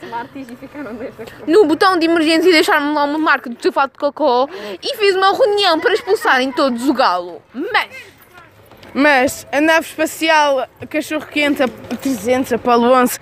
No 1.46 1.66
botão 1.66 1.98
de 1.98 2.06
emergência 2.06 2.48
e 2.48 2.52
deixar-me 2.52 2.94
lá 2.94 3.02
uma 3.04 3.18
marca 3.18 3.50
do 3.50 3.60
seu 3.60 3.72
fato 3.72 3.92
de 3.94 3.98
cocô 3.98 4.48
e 4.80 4.96
fez 4.96 5.16
uma 5.16 5.32
reunião 5.36 5.80
para 5.80 5.94
expulsarem 5.94 6.52
todos 6.52 6.88
o 6.88 6.94
galo. 6.94 7.42
Mas 7.52 7.88
Mas 8.94 9.46
a 9.50 9.60
nave 9.60 9.84
espacial 9.86 10.68
Cachorro 10.88 11.26
Quente 11.26 11.64
a 11.64 11.68
300 11.68 12.52
Apolo 12.52 12.92
11, 12.92 13.18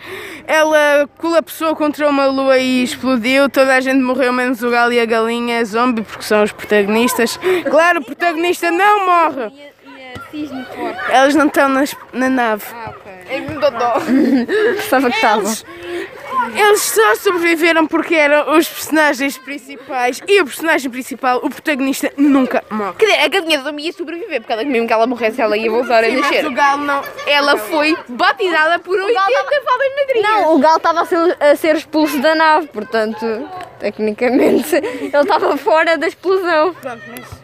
ela 0.47 1.09
colapsou 1.19 1.75
contra 1.77 2.09
uma 2.09 2.27
lua 2.27 2.59
e 2.59 2.83
explodiu. 2.85 3.49
Toda 3.49 3.75
a 3.75 3.81
gente 3.81 4.01
morreu, 4.03 4.33
menos 4.33 4.63
o 4.63 4.71
galo 4.71 4.93
e 4.93 5.01
a 5.01 5.05
galinha 5.07 5.65
zombie, 5.65 6.03
porque 6.03 6.23
são 6.25 6.43
os 6.43 6.53
protagonistas. 6.53 7.39
Claro, 7.71 8.01
o 8.01 8.05
protagonista 8.05 8.71
não 8.71 9.07
morre. 9.07 9.53
E 9.57 10.19
a 10.19 10.31
cisne. 10.31 10.67
Elas 11.11 11.35
não 11.35 11.47
estão 11.47 11.69
nas- 11.69 11.97
na 12.13 12.29
nave. 12.29 12.65
Ah, 12.75 12.91
ok. 12.91 13.13
é 13.29 13.41
dodó. 13.41 13.95
Gostava 14.77 15.11
que 15.11 15.17
estava. 15.17 15.53
Eles, 16.55 16.83
só 16.83 17.15
sobreviveram 17.17 17.87
porque 17.87 18.15
eram 18.15 18.57
os 18.57 18.69
personagens 18.69 19.39
principais 19.39 20.21
e 20.27 20.41
o 20.41 20.45
personagem 20.45 20.91
principal, 20.91 21.39
o 21.43 21.49
protagonista, 21.49 22.13
nunca 22.17 22.65
morre. 22.71 22.95
Quer 22.99 23.07
dizer, 23.07 23.21
a 23.21 23.29
galinha 23.29 23.61
zombie 23.61 23.87
ia 23.87 23.93
sobreviver, 23.93 24.41
porque 24.41 24.53
ela, 24.53 24.65
mesmo 24.65 24.87
que 24.87 24.93
ela 24.93 25.07
morresse, 25.07 25.41
ela 25.41 25.57
ia 25.57 25.71
voltar 25.71 26.05
a 26.05 26.09
Mas 26.09 26.21
nascer. 26.21 26.47
o 26.47 26.53
galo 26.53 26.85
não. 26.85 27.03
Ela 27.27 27.57
foi 27.57 27.97
batizada 28.09 28.79
por 28.79 28.99
80 28.99 29.15
fadas 29.21 29.89
madrinhas. 30.01 30.31
Não, 30.31 30.55
o 30.55 30.59
galo 30.59 30.77
estava 30.77 31.03
a 31.03 31.05
ser, 31.07 31.37
a 31.41 31.57
ser 31.57 31.77
expulso 31.77 32.19
da 32.21 32.35
nave, 32.35 32.67
portanto, 32.69 33.25
tecnicamente, 33.79 34.75
ele 34.77 35.07
estava 35.07 35.57
fora 35.57 35.97
da 35.97 36.07
explosão. 36.09 36.75
Pronto, 36.75 37.03
mas 37.09 37.42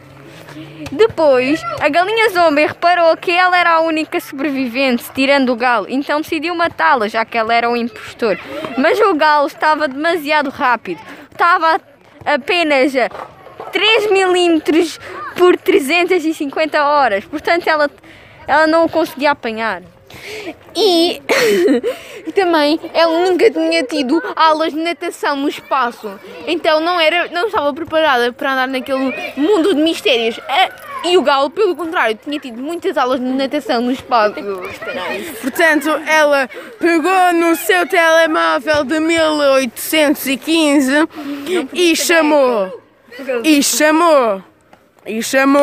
Depois, 0.91 1.61
a 1.79 1.89
galinha 1.89 2.29
zombie 2.29 2.65
reparou 2.65 3.15
que 3.15 3.31
ela 3.31 3.57
era 3.57 3.71
a 3.71 3.79
única 3.81 4.19
sobrevivente, 4.19 5.05
tirando 5.13 5.51
o 5.51 5.55
galo, 5.55 5.85
então 5.89 6.21
decidiu 6.21 6.55
matá-la, 6.55 7.07
já 7.07 7.23
que 7.23 7.37
ela 7.37 7.53
era 7.53 7.69
um 7.69 7.75
impostor. 7.75 8.37
Mas 8.77 8.99
o 8.99 9.13
galo 9.15 9.47
estava 9.47 9.87
demasiado 9.87 10.49
rápido, 10.49 10.99
estava 11.31 11.79
apenas 12.25 12.95
a 12.95 13.09
3 13.71 14.11
milímetros 14.11 14.99
por 15.35 15.55
350 15.57 16.83
horas, 16.83 17.25
portanto 17.25 17.67
ela, 17.67 17.89
ela 18.47 18.67
não 18.67 18.85
o 18.85 18.89
conseguia 18.89 19.31
apanhar. 19.31 19.83
E 20.75 21.21
também 22.33 22.79
ela 22.93 23.29
nunca 23.29 23.49
tinha 23.49 23.83
tido 23.83 24.21
aulas 24.35 24.73
de 24.73 24.79
natação 24.79 25.35
no 25.35 25.49
espaço. 25.49 26.19
Então 26.47 26.79
não, 26.79 26.99
era, 26.99 27.27
não 27.29 27.47
estava 27.47 27.73
preparada 27.73 28.31
para 28.33 28.53
andar 28.53 28.67
naquele 28.67 29.13
mundo 29.35 29.73
de 29.73 29.81
mistérios. 29.81 30.39
E 31.03 31.17
o 31.17 31.21
galo, 31.21 31.49
pelo 31.49 31.75
contrário, 31.75 32.19
tinha 32.21 32.39
tido 32.39 32.61
muitas 32.61 32.97
aulas 32.97 33.19
de 33.19 33.25
natação 33.25 33.81
no 33.81 33.91
espaço. 33.91 34.35
Portanto, 35.41 35.89
ela 36.05 36.49
pegou 36.77 37.33
no 37.33 37.55
seu 37.55 37.87
telemóvel 37.87 38.83
de 38.83 38.99
1815 38.99 40.93
e 41.73 41.95
chamou. 41.95 42.81
E 43.43 43.63
chamou. 43.63 44.43
E 45.05 45.23
chamou. 45.23 45.61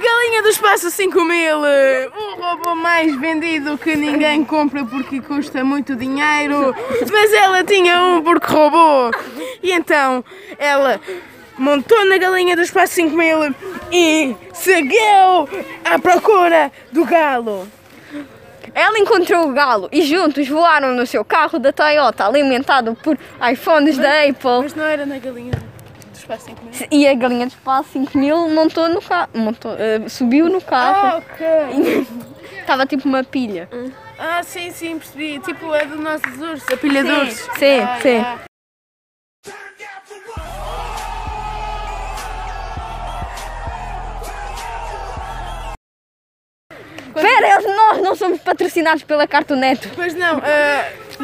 Galinha 0.00 0.42
do 0.42 0.48
espaço 0.48 0.90
5000! 0.90 1.58
O 1.58 2.40
robô 2.40 2.74
mais 2.74 3.14
vendido 3.20 3.76
que 3.76 3.94
ninguém 3.94 4.42
compra 4.42 4.82
porque 4.82 5.20
custa 5.20 5.62
muito 5.62 5.94
dinheiro. 5.94 6.74
Mas 7.12 7.32
ela 7.34 7.62
tinha 7.62 8.02
um 8.02 8.22
porque 8.22 8.50
roubou. 8.50 9.10
E 9.62 9.70
então 9.70 10.24
ela 10.58 10.98
montou 11.58 12.02
na 12.06 12.16
galinha 12.16 12.56
do 12.56 12.62
espaço 12.62 12.94
5000 12.94 13.54
e 13.92 14.34
seguiu 14.54 15.46
à 15.84 15.98
procura 15.98 16.72
do 16.90 17.04
galo. 17.04 17.68
Ela 18.74 18.98
encontrou 18.98 19.50
o 19.50 19.52
galo 19.52 19.88
e 19.92 20.00
juntos 20.00 20.48
voaram 20.48 20.94
no 20.94 21.06
seu 21.06 21.22
carro 21.22 21.58
da 21.58 21.72
Toyota, 21.72 22.24
alimentado 22.24 22.96
por 23.02 23.18
iPhones 23.52 23.98
da 23.98 24.22
Apple. 24.22 24.62
Mas 24.62 24.74
não 24.74 24.84
era 24.84 25.04
na 25.04 25.18
galinha 25.18 25.69
do 26.30 26.34
espaço 26.34 26.44
5000. 26.46 26.88
E 26.90 27.08
a 27.08 27.14
galinha 27.14 27.46
de 27.46 27.54
espaço 27.54 27.88
5000 27.92 28.48
montou 28.50 28.88
no 28.88 29.02
carro, 29.02 29.28
montou, 29.34 29.74
eh, 29.76 30.08
subiu 30.08 30.48
no 30.48 30.58
Ah, 30.58 30.62
carro. 30.62 31.18
ok. 31.18 32.06
Estava 32.60 32.86
tipo 32.86 33.08
uma 33.08 33.24
pilha. 33.24 33.68
Ah, 34.18 34.42
sim, 34.42 34.70
sim, 34.70 34.98
percebi. 34.98 35.40
Tipo, 35.40 35.74
é 35.74 35.84
do 35.86 35.96
nosso 35.96 36.24
urso, 36.40 36.72
a 36.72 36.76
pilha 36.76 37.02
de 37.02 37.10
ursos. 37.10 37.48
Sim, 37.58 37.80
Ah, 37.80 37.98
sim. 38.00 38.18
ah. 38.18 38.38
Espera, 47.14 47.60
nós 47.76 47.98
não 48.02 48.14
somos 48.14 48.40
patrocinados 48.40 49.02
pela 49.02 49.26
Cartoon 49.26 49.56
Network. 49.56 49.96
Pois 49.96 50.14
não, 50.14 50.38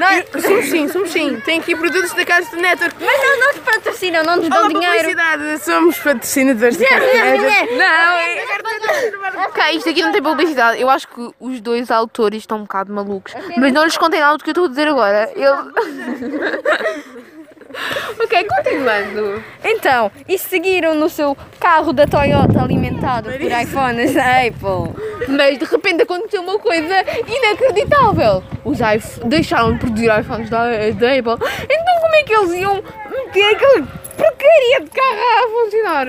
ah, 0.04 0.18
eu- 0.18 0.40
somos 0.42 0.64
sim, 0.66 0.88
somos 0.88 1.10
sim. 1.10 1.40
Tem 1.44 1.60
aqui 1.60 1.74
produtos 1.76 2.12
da 2.12 2.24
Casa 2.24 2.50
do 2.50 2.56
Network. 2.56 2.96
Mas 3.00 3.18
não, 3.22 3.38
não 3.40 3.46
nos 3.54 3.58
patrocinam, 3.62 4.22
não 4.24 4.36
nos 4.36 4.48
dão 4.48 4.58
Olá, 4.58 4.68
dinheiro. 4.68 4.96
publicidade, 4.96 5.58
somos 5.64 5.98
patrocinadores 5.98 6.76
da 6.76 6.86
Casa 6.86 7.06
do 7.06 7.14
Network. 7.14 7.74
Não, 7.76 7.84
é... 8.18 9.46
Ok, 9.46 9.64
isto 9.76 9.88
aqui 9.90 10.02
não 10.02 10.12
tem 10.12 10.22
publicidade. 10.22 10.80
Eu 10.80 10.88
acho 10.90 11.08
que 11.08 11.30
os 11.40 11.60
dois 11.60 11.90
autores 11.90 12.42
estão 12.42 12.58
um 12.58 12.62
bocado 12.62 12.92
malucos. 12.92 13.32
Mas 13.56 13.72
não 13.72 13.84
lhes 13.84 13.96
contem 13.96 14.20
nada 14.20 14.36
do 14.38 14.44
que 14.44 14.50
eu 14.50 14.52
estou 14.52 14.64
a 14.66 14.68
dizer 14.68 14.88
agora. 14.88 15.30
Eu... 15.34 15.54
ok, 18.23 18.45
continuando. 18.49 19.42
Então, 19.64 20.11
e 20.28 20.38
seguiram 20.38 20.95
no 20.95 21.09
seu 21.09 21.37
carro 21.61 21.92
da 21.92 22.06
Toyota 22.06 22.62
alimentado 22.62 23.30
por 23.30 23.40
iPhones 23.62 24.14
da 24.14 24.25
Apple? 24.40 24.95
Mas 25.28 25.59
de 25.59 25.64
repente 25.64 26.02
aconteceu 26.02 26.42
uma 26.42 26.59
coisa 26.59 26.95
inacreditável. 27.26 28.42
Os 28.64 28.78
iPh- 28.80 29.25
deixaram 29.26 29.73
de 29.75 29.78
produzir 29.80 30.11
iPhones 30.21 30.50
da, 30.50 30.64
da 30.64 31.12
Apple. 31.18 31.49
Então 31.64 32.00
como 32.00 32.14
é 32.14 32.23
que 32.23 32.35
eles 32.35 32.52
iam 32.54 32.75
meter 32.75 33.54
aquela 33.54 33.83
porcaria 34.16 34.80
de 34.80 34.90
carro 34.90 35.45
a 35.45 35.64
funcionar? 35.64 36.06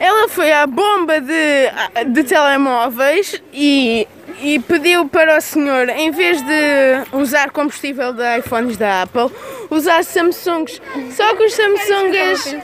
Ela 0.00 0.28
foi 0.28 0.52
à 0.52 0.66
bomba 0.66 1.20
de, 1.20 1.70
de 2.12 2.24
telemóveis 2.24 3.40
e, 3.52 4.06
e 4.44 4.58
pediu 4.58 5.08
para 5.08 5.38
o 5.38 5.40
senhor, 5.40 5.88
em 5.88 6.10
vez 6.10 6.42
de 6.42 7.16
usar 7.16 7.50
combustível 7.50 8.12
de 8.12 8.38
iPhones 8.38 8.76
da 8.76 9.02
Apple, 9.02 9.34
usar 9.70 10.04
Samsungs. 10.04 10.82
Só 11.12 11.34
que 11.34 11.44
os 11.44 11.54
Samsungs, 11.54 12.56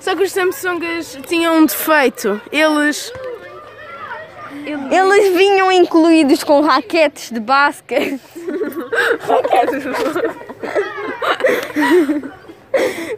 só 0.00 0.14
que 0.14 0.22
os 0.22 0.30
Samsungs 0.30 1.18
tinham 1.26 1.56
um 1.56 1.66
defeito. 1.66 2.40
Eles 2.52 3.12
Eles 4.64 5.36
vinham 5.36 5.72
incluídos 5.72 6.44
com 6.44 6.60
raquetes 6.60 7.32
de 7.32 7.40
basquete. 7.40 8.20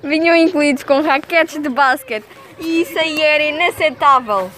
vinham 0.03 0.35
incluídos 0.35 0.83
com 0.85 1.03
raquetes 1.03 1.61
de 1.61 1.69
basquete. 1.69 2.25
E 2.59 2.81
isso 2.81 2.99
aí 2.99 3.21
era 3.21 3.45
inaceitável. 3.45 4.51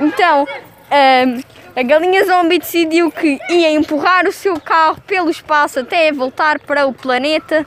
Então, 0.00 0.48
ahm, 0.90 1.40
a 1.76 1.82
galinha 1.82 2.24
zombie 2.24 2.58
decidiu 2.58 3.12
que 3.12 3.38
ia 3.50 3.70
empurrar 3.70 4.26
o 4.26 4.32
seu 4.32 4.58
carro 4.58 4.98
pelo 5.06 5.28
espaço 5.28 5.80
até 5.80 6.10
voltar 6.10 6.58
para 6.58 6.86
o 6.86 6.92
planeta. 6.94 7.66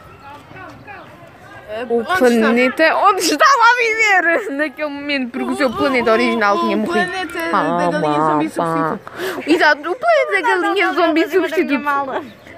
O 1.87 2.03
planeta 2.03 2.95
onde 2.95 3.21
estava 3.21 3.43
a 3.45 3.75
viver 3.77 4.51
naquele 4.53 4.89
momento, 4.89 5.29
porque 5.29 5.51
o 5.51 5.55
seu 5.55 5.71
planeta 5.71 6.11
original 6.11 6.59
tinha 6.59 6.75
o 6.75 6.79
morrido. 6.79 7.11
planeta 7.11 7.51
da 7.51 7.91
galinha 7.91 8.19
zombie 8.19 8.49
substituta. 8.49 8.99
Exato, 9.45 9.91
o 9.91 9.95
planeta 9.95 10.31
da 10.31 10.41
galinha 10.41 10.93
zombie 10.93 11.29
substituto. 11.29 11.83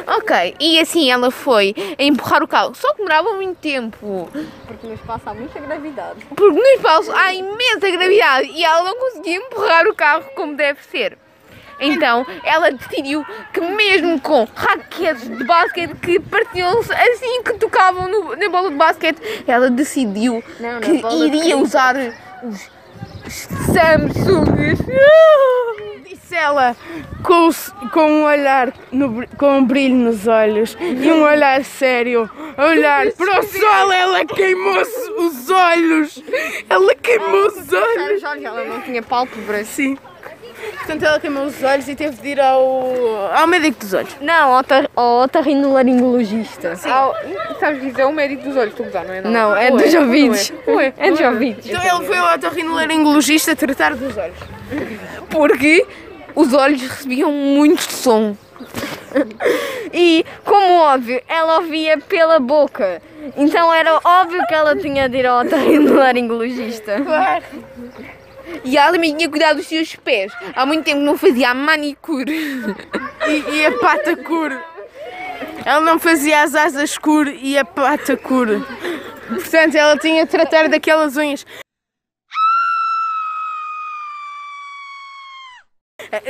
Ok, 0.06 0.56
e 0.60 0.78
assim 0.80 1.10
ela 1.10 1.30
foi 1.30 1.74
a 1.98 2.02
empurrar 2.02 2.42
o 2.42 2.48
carro. 2.48 2.74
Só 2.74 2.90
que 2.92 2.98
demorava 2.98 3.32
muito 3.34 3.56
tempo. 3.58 4.28
Porque 4.66 4.86
no 4.86 4.94
espaço 4.94 5.22
há 5.28 5.34
muita 5.34 5.58
gravidade. 5.60 6.20
Porque 6.34 6.56
no 6.58 6.66
espaço 6.66 7.12
há 7.12 7.32
imensa 7.32 7.90
gravidade 7.90 8.50
e 8.52 8.64
ela 8.64 8.82
não 8.84 8.96
conseguia 8.98 9.36
empurrar 9.36 9.86
o 9.86 9.94
carro 9.94 10.24
como 10.34 10.54
deve 10.56 10.82
ser. 10.90 11.16
Então 11.80 12.26
ela 12.44 12.70
decidiu 12.70 13.24
que 13.52 13.60
mesmo 13.60 14.20
com 14.20 14.46
raquetes 14.54 15.28
de 15.28 15.44
basquete 15.44 15.94
que 15.96 16.20
partiam-se 16.20 16.92
assim 16.92 17.42
que 17.42 17.54
tocavam 17.54 18.08
no- 18.08 18.36
na 18.36 18.48
bola 18.48 18.70
de 18.70 18.76
basquete, 18.76 19.18
ela 19.46 19.70
decidiu 19.70 20.42
Não, 20.60 20.80
que 20.80 20.92
iria 21.26 21.56
usar 21.56 21.94
os 22.42 22.68
Samsungs. 23.72 24.78
Disse 26.34 26.36
ela 26.36 26.76
com, 27.22 27.48
com 27.90 28.10
um 28.10 28.24
olhar, 28.24 28.72
no 28.90 29.24
com 29.38 29.58
um 29.58 29.64
brilho 29.64 29.94
nos 29.94 30.26
olhos 30.26 30.76
e 30.80 31.12
um 31.12 31.22
olhar 31.22 31.62
sério, 31.64 32.28
a 32.56 32.66
olhar 32.66 33.06
para 33.12 33.38
o 33.40 33.42
sol, 33.44 33.92
ela 33.92 34.24
queimou-se 34.24 35.10
os 35.12 35.48
olhos. 35.48 36.22
Ela 36.68 36.94
queimou 36.96 37.46
os 37.46 37.72
olhos. 37.72 38.22
Ela 38.42 38.64
não 38.64 38.80
tinha 38.82 39.00
pálpebras. 39.02 39.68
Sim. 39.68 39.96
Portanto, 40.78 41.02
ela 41.04 41.20
queimou 41.20 41.44
os 41.44 41.62
olhos 41.62 41.88
e 41.88 41.94
teve 41.94 42.16
de 42.20 42.28
ir 42.28 42.40
ao, 42.40 43.30
ao 43.32 43.46
médico 43.46 43.78
dos 43.80 43.92
olhos. 43.94 44.16
Não, 44.20 44.54
ao 44.54 44.64
tar- 44.64 44.88
ao 44.96 45.22
otorrinolaringologista. 45.22 46.74
sabes 46.76 47.80
que 47.80 47.88
isso 47.88 48.00
é 48.00 48.06
o 48.06 48.12
médico 48.12 48.42
dos 48.44 48.56
olhos, 48.56 48.74
tu 48.74 48.82
não 48.82 49.14
é? 49.14 49.20
Não, 49.20 49.56
é 49.56 49.70
dos 49.70 49.94
ouvidos. 49.94 50.52
É 50.98 51.10
dos 51.10 51.20
ouvidos. 51.20 51.66
Então 51.66 51.80
ele 51.80 52.06
foi 52.06 52.16
ao 52.18 52.34
otorrinolaringologista 52.34 53.54
tratar 53.54 53.94
dos 53.94 54.16
olhos. 54.16 54.36
Porque 55.30 55.86
os 56.34 56.52
olhos 56.52 56.82
recebiam 56.82 57.32
muito 57.32 57.82
som. 57.82 58.36
E, 59.96 60.26
como 60.44 60.74
óbvio, 60.80 61.22
ela 61.28 61.58
ouvia 61.58 61.96
pela 61.98 62.40
boca. 62.40 63.00
Então 63.36 63.72
era 63.72 64.00
óbvio 64.04 64.44
que 64.48 64.52
ela 64.52 64.74
tinha 64.74 65.08
de 65.08 65.18
ir 65.18 65.26
ao 65.26 65.42
otorrinolaringologista. 65.46 67.00
Claro. 67.00 67.44
E 68.64 68.76
ela 68.76 68.92
também 68.92 69.14
tinha 69.16 69.30
cuidado 69.30 69.58
dos 69.58 69.68
seus 69.68 69.94
pés. 69.94 70.32
Há 70.56 70.66
muito 70.66 70.84
tempo 70.84 71.00
não 71.00 71.16
fazia 71.16 71.50
a 71.50 71.54
manicure. 71.54 72.34
E, 73.26 73.56
e 73.56 73.64
a 73.64 73.72
pata 73.78 74.14
cur. 74.16 74.52
Ela 75.64 75.80
não 75.80 75.98
fazia 75.98 76.42
as 76.42 76.54
asas 76.54 76.98
cur 76.98 77.26
e 77.26 77.56
a 77.56 77.64
pata 77.64 78.18
cur. 78.18 78.48
Portanto, 79.28 79.74
ela 79.76 79.96
tinha 79.96 80.26
de 80.26 80.30
tratar 80.30 80.68
daquelas 80.68 81.16
unhas. 81.16 81.46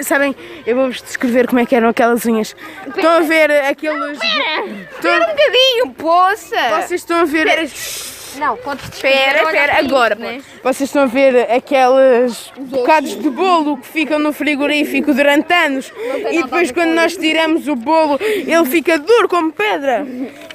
Sabem, 0.03 0.35
eu 0.67 0.77
vou-vos 0.77 1.03
descrever 1.03 1.47
como 1.47 1.61
é 1.61 1.67
que 1.67 1.75
eram 1.75 1.89
aquelas 1.89 2.25
unhas. 2.27 2.55
Estão 2.87 3.11
a 3.17 3.21
ver 3.21 3.51
aqueles. 3.51 4.19
Espera 4.23 5.25
um 5.25 5.31
bocadinho, 5.31 5.91
poça! 5.97 6.57
Vocês 6.81 7.01
estão 7.01 7.21
a 7.21 7.25
ver. 7.25 7.69
Não, 8.39 8.57
podes 8.57 8.89
Espera, 8.89 9.43
espera, 9.43 9.79
agora, 9.79 10.15
né? 10.15 10.41
Vocês 10.63 10.89
estão 10.89 11.03
a 11.03 11.07
ver 11.07 11.51
aqueles 11.51 12.53
bocados 12.59 13.17
de 13.17 13.31
bolo 13.31 13.77
que 13.79 13.87
ficam 13.87 14.19
no 14.19 14.33
frigorífico 14.33 15.15
durante 15.15 15.53
anos 15.53 15.93
e 16.33 16.43
depois 16.43 16.73
quando 16.73 16.95
nós 16.95 17.17
tiramos 17.17 17.69
o 17.69 17.77
bolo 17.77 18.19
ele 18.21 18.65
fica 18.67 18.99
duro 18.99 19.29
como 19.29 19.53
pedra. 19.53 20.07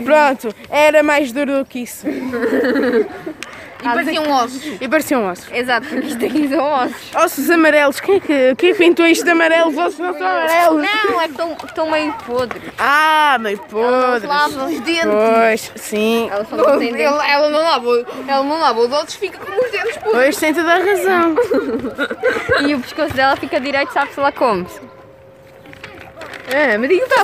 Pronto, 0.04 0.54
era 0.70 1.02
mais 1.04 1.32
duro 1.32 1.60
do 1.60 1.66
que 1.66 1.80
isso. 1.80 2.06
E 3.82 3.84
pareciam 3.84 4.32
ossos. 4.32 4.66
E 4.82 4.88
pareciam 4.88 5.26
ossos. 5.26 5.52
Exato, 5.52 5.88
porque 5.88 6.08
isto 6.08 6.26
aqui 6.26 6.48
são 6.50 6.64
ossos. 6.64 7.16
Ossos 7.16 7.50
amarelos. 7.50 8.00
Quem 8.00 8.16
é 8.16 8.20
que, 8.20 8.56
quem 8.56 8.76
pintou 8.76 9.06
isto 9.08 9.24
de 9.24 9.32
amarelo? 9.32 9.70
Os 9.70 9.78
ossos 9.78 10.00
não 10.00 10.14
são 10.18 10.28
amarelos. 10.28 10.82
Não, 11.10 11.22
é 11.22 11.26
que 11.26 11.32
estão- 11.32 11.58
estão 11.66 11.90
meio 11.90 12.14
podres. 12.26 12.64
Ah, 12.78 13.38
meio 13.40 13.58
podres. 13.60 14.24
Lavam 14.24 14.66
os 14.68 14.80
dentes. 14.82 15.04
Pois, 15.06 15.72
sim. 15.76 16.30
Elas 16.30 16.50
não 16.50 16.78
dentes. 16.78 17.00
Ela, 17.02 17.28
ela 17.32 17.50
não 17.50 17.62
lava, 17.64 18.06
ela 18.28 18.44
não 18.44 18.60
lava 18.60 18.80
os 18.82 18.92
outros, 18.92 19.16
fica 19.16 19.38
com 19.38 19.52
os 19.66 19.72
dedos 19.72 19.94
podres. 19.98 20.12
Pois 20.12 20.38
tem 20.38 20.54
toda 20.54 20.74
a 20.74 20.80
razão. 20.80 21.36
E 22.68 22.76
o 22.76 22.80
pescoço 22.82 23.14
dela 23.14 23.36
fica 23.38 23.60
direito, 23.60 23.94
sabe-se 23.94 24.20
lá 24.20 24.32
como. 24.32 24.66
Ah, 26.52 26.78
mas 26.80 26.90
digo 26.90 27.04
está 27.04 27.24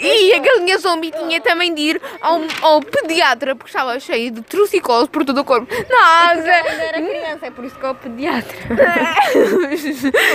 E 0.00 0.34
a 0.34 0.38
galinha 0.38 0.78
zombie 0.78 1.10
tinha 1.10 1.40
também 1.40 1.74
de 1.74 1.80
ir 1.80 2.02
ao, 2.20 2.40
ao 2.62 2.80
pediatra 2.80 3.56
porque 3.56 3.70
estava 3.70 3.98
cheia 3.98 4.30
de 4.30 4.42
trucicose 4.42 5.08
por 5.08 5.24
todo 5.24 5.38
o 5.38 5.44
corpo. 5.44 5.66
Nossa! 5.74 6.34
Ainda 6.34 6.82
era 6.82 7.02
criança, 7.02 7.46
é 7.46 7.50
por 7.50 7.64
isso 7.64 7.76
que 7.76 7.84
é 7.84 7.90
o 7.90 7.94
pediatra. 7.94 8.56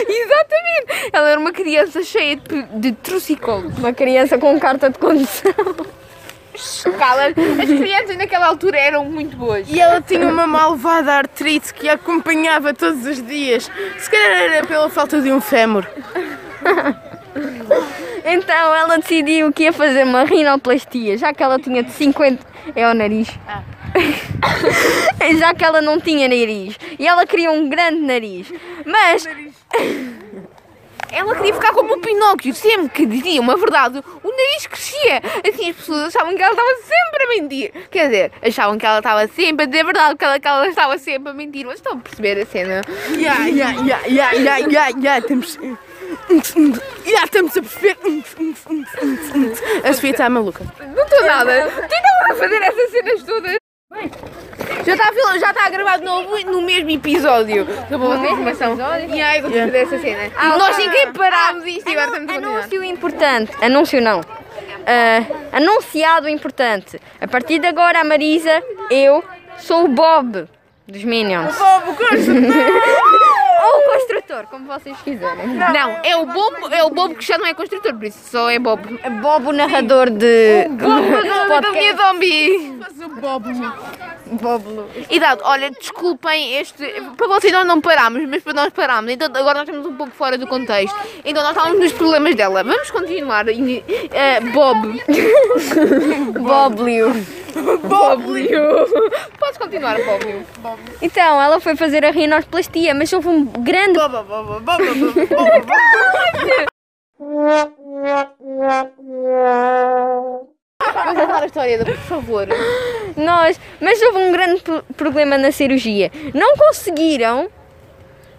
Exatamente! 0.10 1.10
Ela 1.14 1.30
era 1.30 1.40
uma 1.40 1.52
criança 1.52 2.04
cheia 2.04 2.36
de, 2.36 2.64
de 2.64 2.92
trucicose. 2.94 3.68
Uma 3.78 3.94
criança 3.94 4.38
com 4.38 4.60
carta 4.60 4.90
de 4.90 4.98
condução. 5.00 5.54
Cala, 6.98 7.28
as 7.28 7.70
crianças 7.70 8.18
naquela 8.18 8.48
altura 8.48 8.78
eram 8.78 9.06
muito 9.06 9.38
boas. 9.38 9.66
E 9.70 9.80
ela 9.80 10.02
tinha 10.02 10.28
uma 10.28 10.46
malvada 10.46 11.14
artrite 11.14 11.74
que 11.74 11.88
a 11.88 11.94
acompanhava 11.94 12.74
todos 12.74 13.06
os 13.06 13.26
dias. 13.26 13.72
Se 13.98 14.10
calhar 14.10 14.32
era 14.32 14.68
pela 14.68 14.90
falta 14.90 15.22
de 15.22 15.32
um 15.32 15.40
fémur. 15.40 15.86
Então 18.26 18.76
ela 18.76 18.98
decidiu 18.98 19.52
que 19.52 19.64
ia 19.64 19.74
fazer 19.74 20.04
uma 20.04 20.24
rinoplastia, 20.24 21.18
já 21.18 21.34
que 21.34 21.42
ela 21.42 21.58
tinha 21.58 21.82
de 21.82 21.92
50. 21.92 22.46
É 22.76 22.90
o 22.90 22.94
nariz. 22.94 23.30
já 25.40 25.54
que 25.54 25.64
ela 25.64 25.82
não 25.82 26.00
tinha 26.00 26.28
nariz. 26.28 26.78
E 26.98 27.08
ela 27.08 27.26
queria 27.26 27.52
um 27.52 27.70
grande 27.70 28.02
nariz. 28.02 28.52
Mas 28.86 29.28
Ela 31.12 31.36
queria 31.36 31.54
ficar 31.56 31.74
como 31.74 31.96
o 31.96 32.02
Pinóquio, 32.02 32.54
sempre 32.54 32.90
que 32.90 33.06
dizia 33.06 33.42
uma 33.42 33.58
verdade, 33.58 34.04
o 34.24 34.30
nariz 34.30 34.68
crescia. 34.68 35.22
Assim 35.48 35.72
as 35.72 35.76
pessoas 35.76 36.16
achavam 36.16 36.36
que 36.36 36.42
ela 36.42 36.52
estava 36.52 36.76
sempre 36.76 37.24
a 37.24 37.28
mentir. 37.30 37.72
Quer 37.90 38.06
dizer, 38.06 38.32
achavam 38.44 38.78
que 38.78 38.86
ela 38.86 39.00
estava 39.00 39.28
sempre 39.28 39.64
a 39.64 39.66
dizer 39.66 39.82
a 39.82 39.86
verdade, 39.86 40.16
que 40.16 40.26
ela, 40.26 40.40
que 40.40 40.48
ela 40.48 40.68
estava 40.68 40.98
sempre 41.00 41.32
a 41.32 41.34
mentir. 41.34 41.66
Mas 41.66 41.76
estão 41.76 41.94
a 41.94 41.98
perceber 41.98 42.40
a 42.40 42.46
cena? 42.46 42.82
Ya, 43.18 43.48
ya, 43.48 43.72
ya, 43.72 44.02
ya, 44.08 44.32
ya, 44.34 44.58
ya, 44.60 44.90
ya, 45.02 45.22
temos. 45.22 45.58
Ya, 47.06 47.24
estamos 47.24 47.58
a 47.58 47.62
perceber. 47.62 47.98
A 49.84 49.94
Sofia 49.94 50.12
está 50.12 50.30
maluca. 50.30 50.64
Não 50.96 51.04
estou 51.04 51.24
nada. 51.26 51.64
Tu 51.64 51.96
estavas 51.96 52.32
a 52.32 52.36
fazer 52.36 52.62
essas 52.62 52.92
cenas 52.92 53.24
todas. 53.24 53.58
Já 54.86 54.94
está 54.94 55.10
a, 55.10 55.14
fil- 55.14 55.40
já 55.40 55.50
está 55.50 55.66
a 55.66 55.70
gravar 55.70 55.98
de 55.98 56.06
novo 56.06 56.38
no 56.46 56.62
mesmo 56.62 56.90
episódio. 56.92 57.66
Boa 57.90 58.18
mesmo 58.20 58.28
informação. 58.50 58.78
E 59.14 59.22
aí, 59.22 59.42
vou 59.42 59.50
fazer 59.52 59.76
essa 59.76 59.98
cena. 60.00 60.32
Ah, 60.38 60.58
Nós 60.58 60.76
quem 60.76 61.12
parámos 61.14 61.66
isto 61.66 61.90
e 61.90 61.98
agora 61.98 62.08
estamos 62.08 62.30
a 62.30 62.34
continuar. 62.34 62.60
Anúncio 62.60 62.84
importante. 62.84 63.52
Anúncio 63.62 64.02
não. 64.02 64.22
Ah, 64.86 65.26
anunciado 65.58 66.30
importante. 66.30 67.00
A 67.20 67.28
partir 67.28 67.58
de 67.60 67.68
agora, 67.68 68.02
a 68.02 68.04
Marisa, 68.04 68.64
eu 68.92 69.24
sou 69.58 69.86
o 69.86 69.88
Bob 69.88 70.48
dos 70.88 71.04
Minions. 71.04 71.56
Bobo, 71.58 71.88
Ou 71.88 71.94
o 71.94 71.96
construtor, 73.86 74.48
como 74.48 74.66
vocês 74.66 74.98
quiserem. 75.02 75.48
Não, 75.48 76.00
é 76.04 76.16
o 76.18 76.26
bobo, 76.26 76.74
é 76.74 76.84
o 76.84 76.90
bobo 76.90 77.16
que 77.16 77.26
já 77.26 77.38
não 77.38 77.46
é 77.46 77.54
construtor, 77.54 77.94
por 77.94 78.06
isso 78.06 78.20
só 78.30 78.50
é 78.50 78.60
bobo. 78.60 78.88
Bob, 79.22 79.48
o 79.48 79.52
narrador 79.52 80.10
de. 80.10 80.68
Bobo 80.70 81.62
da 81.62 81.72
minha 81.72 81.96
zombie. 81.96 82.78
Mas 82.80 83.00
o 83.00 83.10
Bobo. 83.10 83.50
Bob 84.32 84.64
E 85.10 85.20
dado, 85.20 85.42
olha, 85.44 85.72
desculpem 85.72 86.56
este. 86.56 86.84
Para 87.18 87.28
vocês 87.28 87.52
nós 87.52 87.66
não 87.66 87.82
parámos, 87.82 88.28
mas 88.28 88.44
para 88.44 88.54
nós 88.54 88.70
parámos. 88.72 89.12
Então 89.12 89.28
agora 89.28 89.60
nós 89.60 89.68
estamos 89.68 89.86
um 89.86 89.96
pouco 89.96 90.14
fora 90.14 90.38
do 90.38 90.48
contexto. 90.48 90.96
Então 91.26 91.42
nós 91.44 91.56
estávamos 91.56 91.80
nos 91.80 91.92
problemas 91.94 92.36
dela. 92.36 92.64
Vamos 92.64 92.92
continuar. 92.92 93.46
Eh, 93.48 94.40
Bob. 94.54 95.04
Boblio. 96.40 97.14
Boblio. 97.84 98.88
Podes 99.40 99.58
continuar, 99.58 99.98
Boblio. 100.04 100.46
Então, 101.02 101.42
ela 101.42 101.60
foi 101.60 101.76
fazer 101.76 102.06
a 102.06 102.12
rinoplastia, 102.12 102.94
mas 102.94 103.12
houve 103.12 103.28
um 103.28 103.46
grande. 103.46 104.00
Bobo, 104.00 104.24
bobo, 104.24 104.60
bobo, 104.60 104.96
bobo, 104.96 105.26
bobo. 108.86 110.59
Vamos 110.82 111.20
contar 111.22 111.44
a 111.44 111.46
história, 111.46 111.78
da- 111.78 111.84
por 111.86 111.98
favor. 111.98 112.48
Nós, 113.18 113.60
mas 113.82 114.02
houve 114.02 114.18
um 114.20 114.32
grande 114.32 114.62
pro- 114.62 114.82
problema 114.96 115.38
na 115.38 115.52
cirurgia. 115.52 116.10
Não 116.34 116.56
conseguiram. 116.56 117.50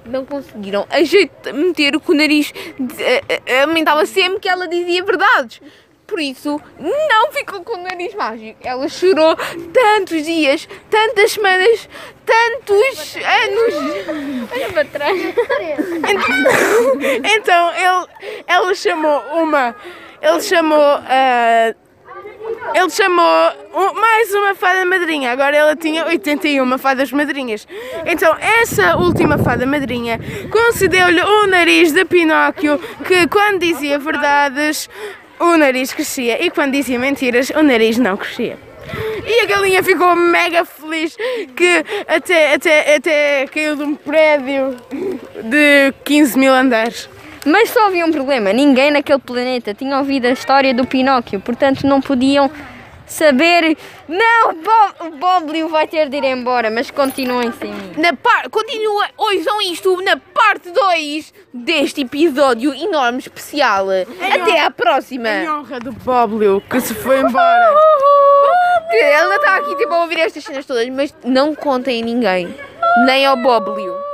Não 0.07 0.25
conseguiram 0.25 0.87
ajeita- 0.91 1.53
meter 1.53 1.95
o 1.95 2.01
que 2.01 2.11
o 2.11 2.15
nariz 2.15 2.51
eh, 2.99 3.23
eh, 3.47 3.61
aumentava 3.63 4.07
sempre 4.07 4.41
que 4.41 4.49
ela 4.49 4.67
dizia 4.67 5.05
verdades. 5.05 5.61
Por 6.07 6.19
isso, 6.19 6.59
não 6.79 7.31
ficou 7.31 7.63
com 7.63 7.75
o 7.75 7.83
nariz 7.83 8.15
mágico. 8.15 8.59
Ela 8.65 8.89
chorou 8.89 9.37
tantos 9.73 10.25
dias, 10.25 10.67
tantas 10.89 11.33
semanas, 11.33 11.89
tantos 12.25 13.17
anos. 13.17 14.51
Olha 14.51 14.73
para 14.73 14.85
trás. 14.87 15.21
Então 17.37 17.71
ele, 17.75 18.07
ela 18.47 18.75
chamou 18.75 19.21
uma. 19.35 19.77
Ele 20.23 20.41
chamou. 20.41 20.81
ah, 20.81 21.75
ele 22.75 22.91
chamou 22.91 23.95
mais 23.95 24.33
uma 24.35 24.55
fada 24.55 24.85
madrinha. 24.85 25.33
Agora 25.33 25.57
ela 25.57 25.77
tinha 25.77 26.07
81 26.07 26.79
fadas 26.79 27.13
madrinhas. 27.13 27.67
Então 28.07 28.37
essa 28.39 28.97
última 28.97 29.39
fada 29.39 29.67
madrinha 29.67 30.21
concedeu-lhe 30.51 31.23
um 31.23 31.47
nariz 31.47 31.93
de 31.93 32.05
Pinóquio 32.05 32.79
que 33.05 33.27
quando 33.29 33.61
dizia 33.61 33.99
verdades 33.99 34.89
o 35.39 35.57
nariz 35.57 35.93
crescia 35.93 36.45
e 36.45 36.51
quando 36.51 36.73
dizia 36.73 36.99
mentiras 36.99 37.51
o 37.51 37.63
nariz 37.63 37.99
não 37.99 38.17
crescia. 38.17 38.59
E 39.25 39.41
a 39.43 39.47
galinha 39.47 39.83
ficou 39.83 40.17
mega 40.17 40.65
feliz 40.65 41.17
que 41.55 41.85
até, 42.09 42.55
até, 42.55 42.97
até 42.97 43.47
caiu 43.47 43.77
de 43.77 43.83
um 43.83 43.95
prédio 43.95 44.77
de 45.45 45.93
15 46.05 46.39
mil 46.39 46.53
andares. 46.53 47.09
Mas 47.45 47.71
só 47.71 47.87
havia 47.87 48.05
um 48.05 48.13
problema: 48.13 48.53
ninguém 48.53 48.91
naquele 48.91 49.19
planeta 49.19 49.75
tinha 49.75 49.99
ouvido 49.99 50.27
a 50.27 50.31
história 50.31 50.75
do 50.75 50.87
Pinóquio, 50.87 51.41
portanto 51.41 51.87
não 51.87 52.01
podiam 52.01 52.51
saber. 53.11 53.77
Não, 54.09 54.55
Bob, 54.55 54.95
o 55.01 55.11
Boblio 55.17 55.69
vai 55.69 55.87
ter 55.87 56.09
de 56.09 56.17
ir 56.17 56.25
embora, 56.25 56.71
mas 56.71 56.91
continuem 56.91 57.53
sem 57.53 57.73
mim. 57.73 57.93
Na 57.97 58.15
par... 58.15 58.49
Continua, 58.49 59.07
ouçam 59.17 59.61
isto 59.63 60.01
na 60.03 60.17
parte 60.17 60.71
2 60.71 61.35
deste 61.53 62.03
episódio 62.03 62.73
enorme 62.73 63.19
especial. 63.19 63.89
Até 63.91 64.65
à 64.65 64.71
próxima. 64.71 65.29
Em 65.29 65.51
honra 65.51 65.81
do 65.81 65.93
Boblio 65.93 66.63
que 66.71 66.81
se 66.81 66.95
foi 66.95 67.21
embora. 67.21 67.75
Ela 68.93 69.37
está 69.37 69.57
aqui 69.57 69.77
tipo, 69.77 69.93
a 69.93 70.03
ouvir 70.03 70.19
estas 70.21 70.45
cenas 70.45 70.67
todas, 70.67 70.89
mas 70.89 71.15
não 71.25 71.55
contem 71.55 72.03
a 72.03 72.05
ninguém. 72.05 72.55
Nem 73.07 73.27
ao 73.27 73.37
Boblio. 73.37 74.10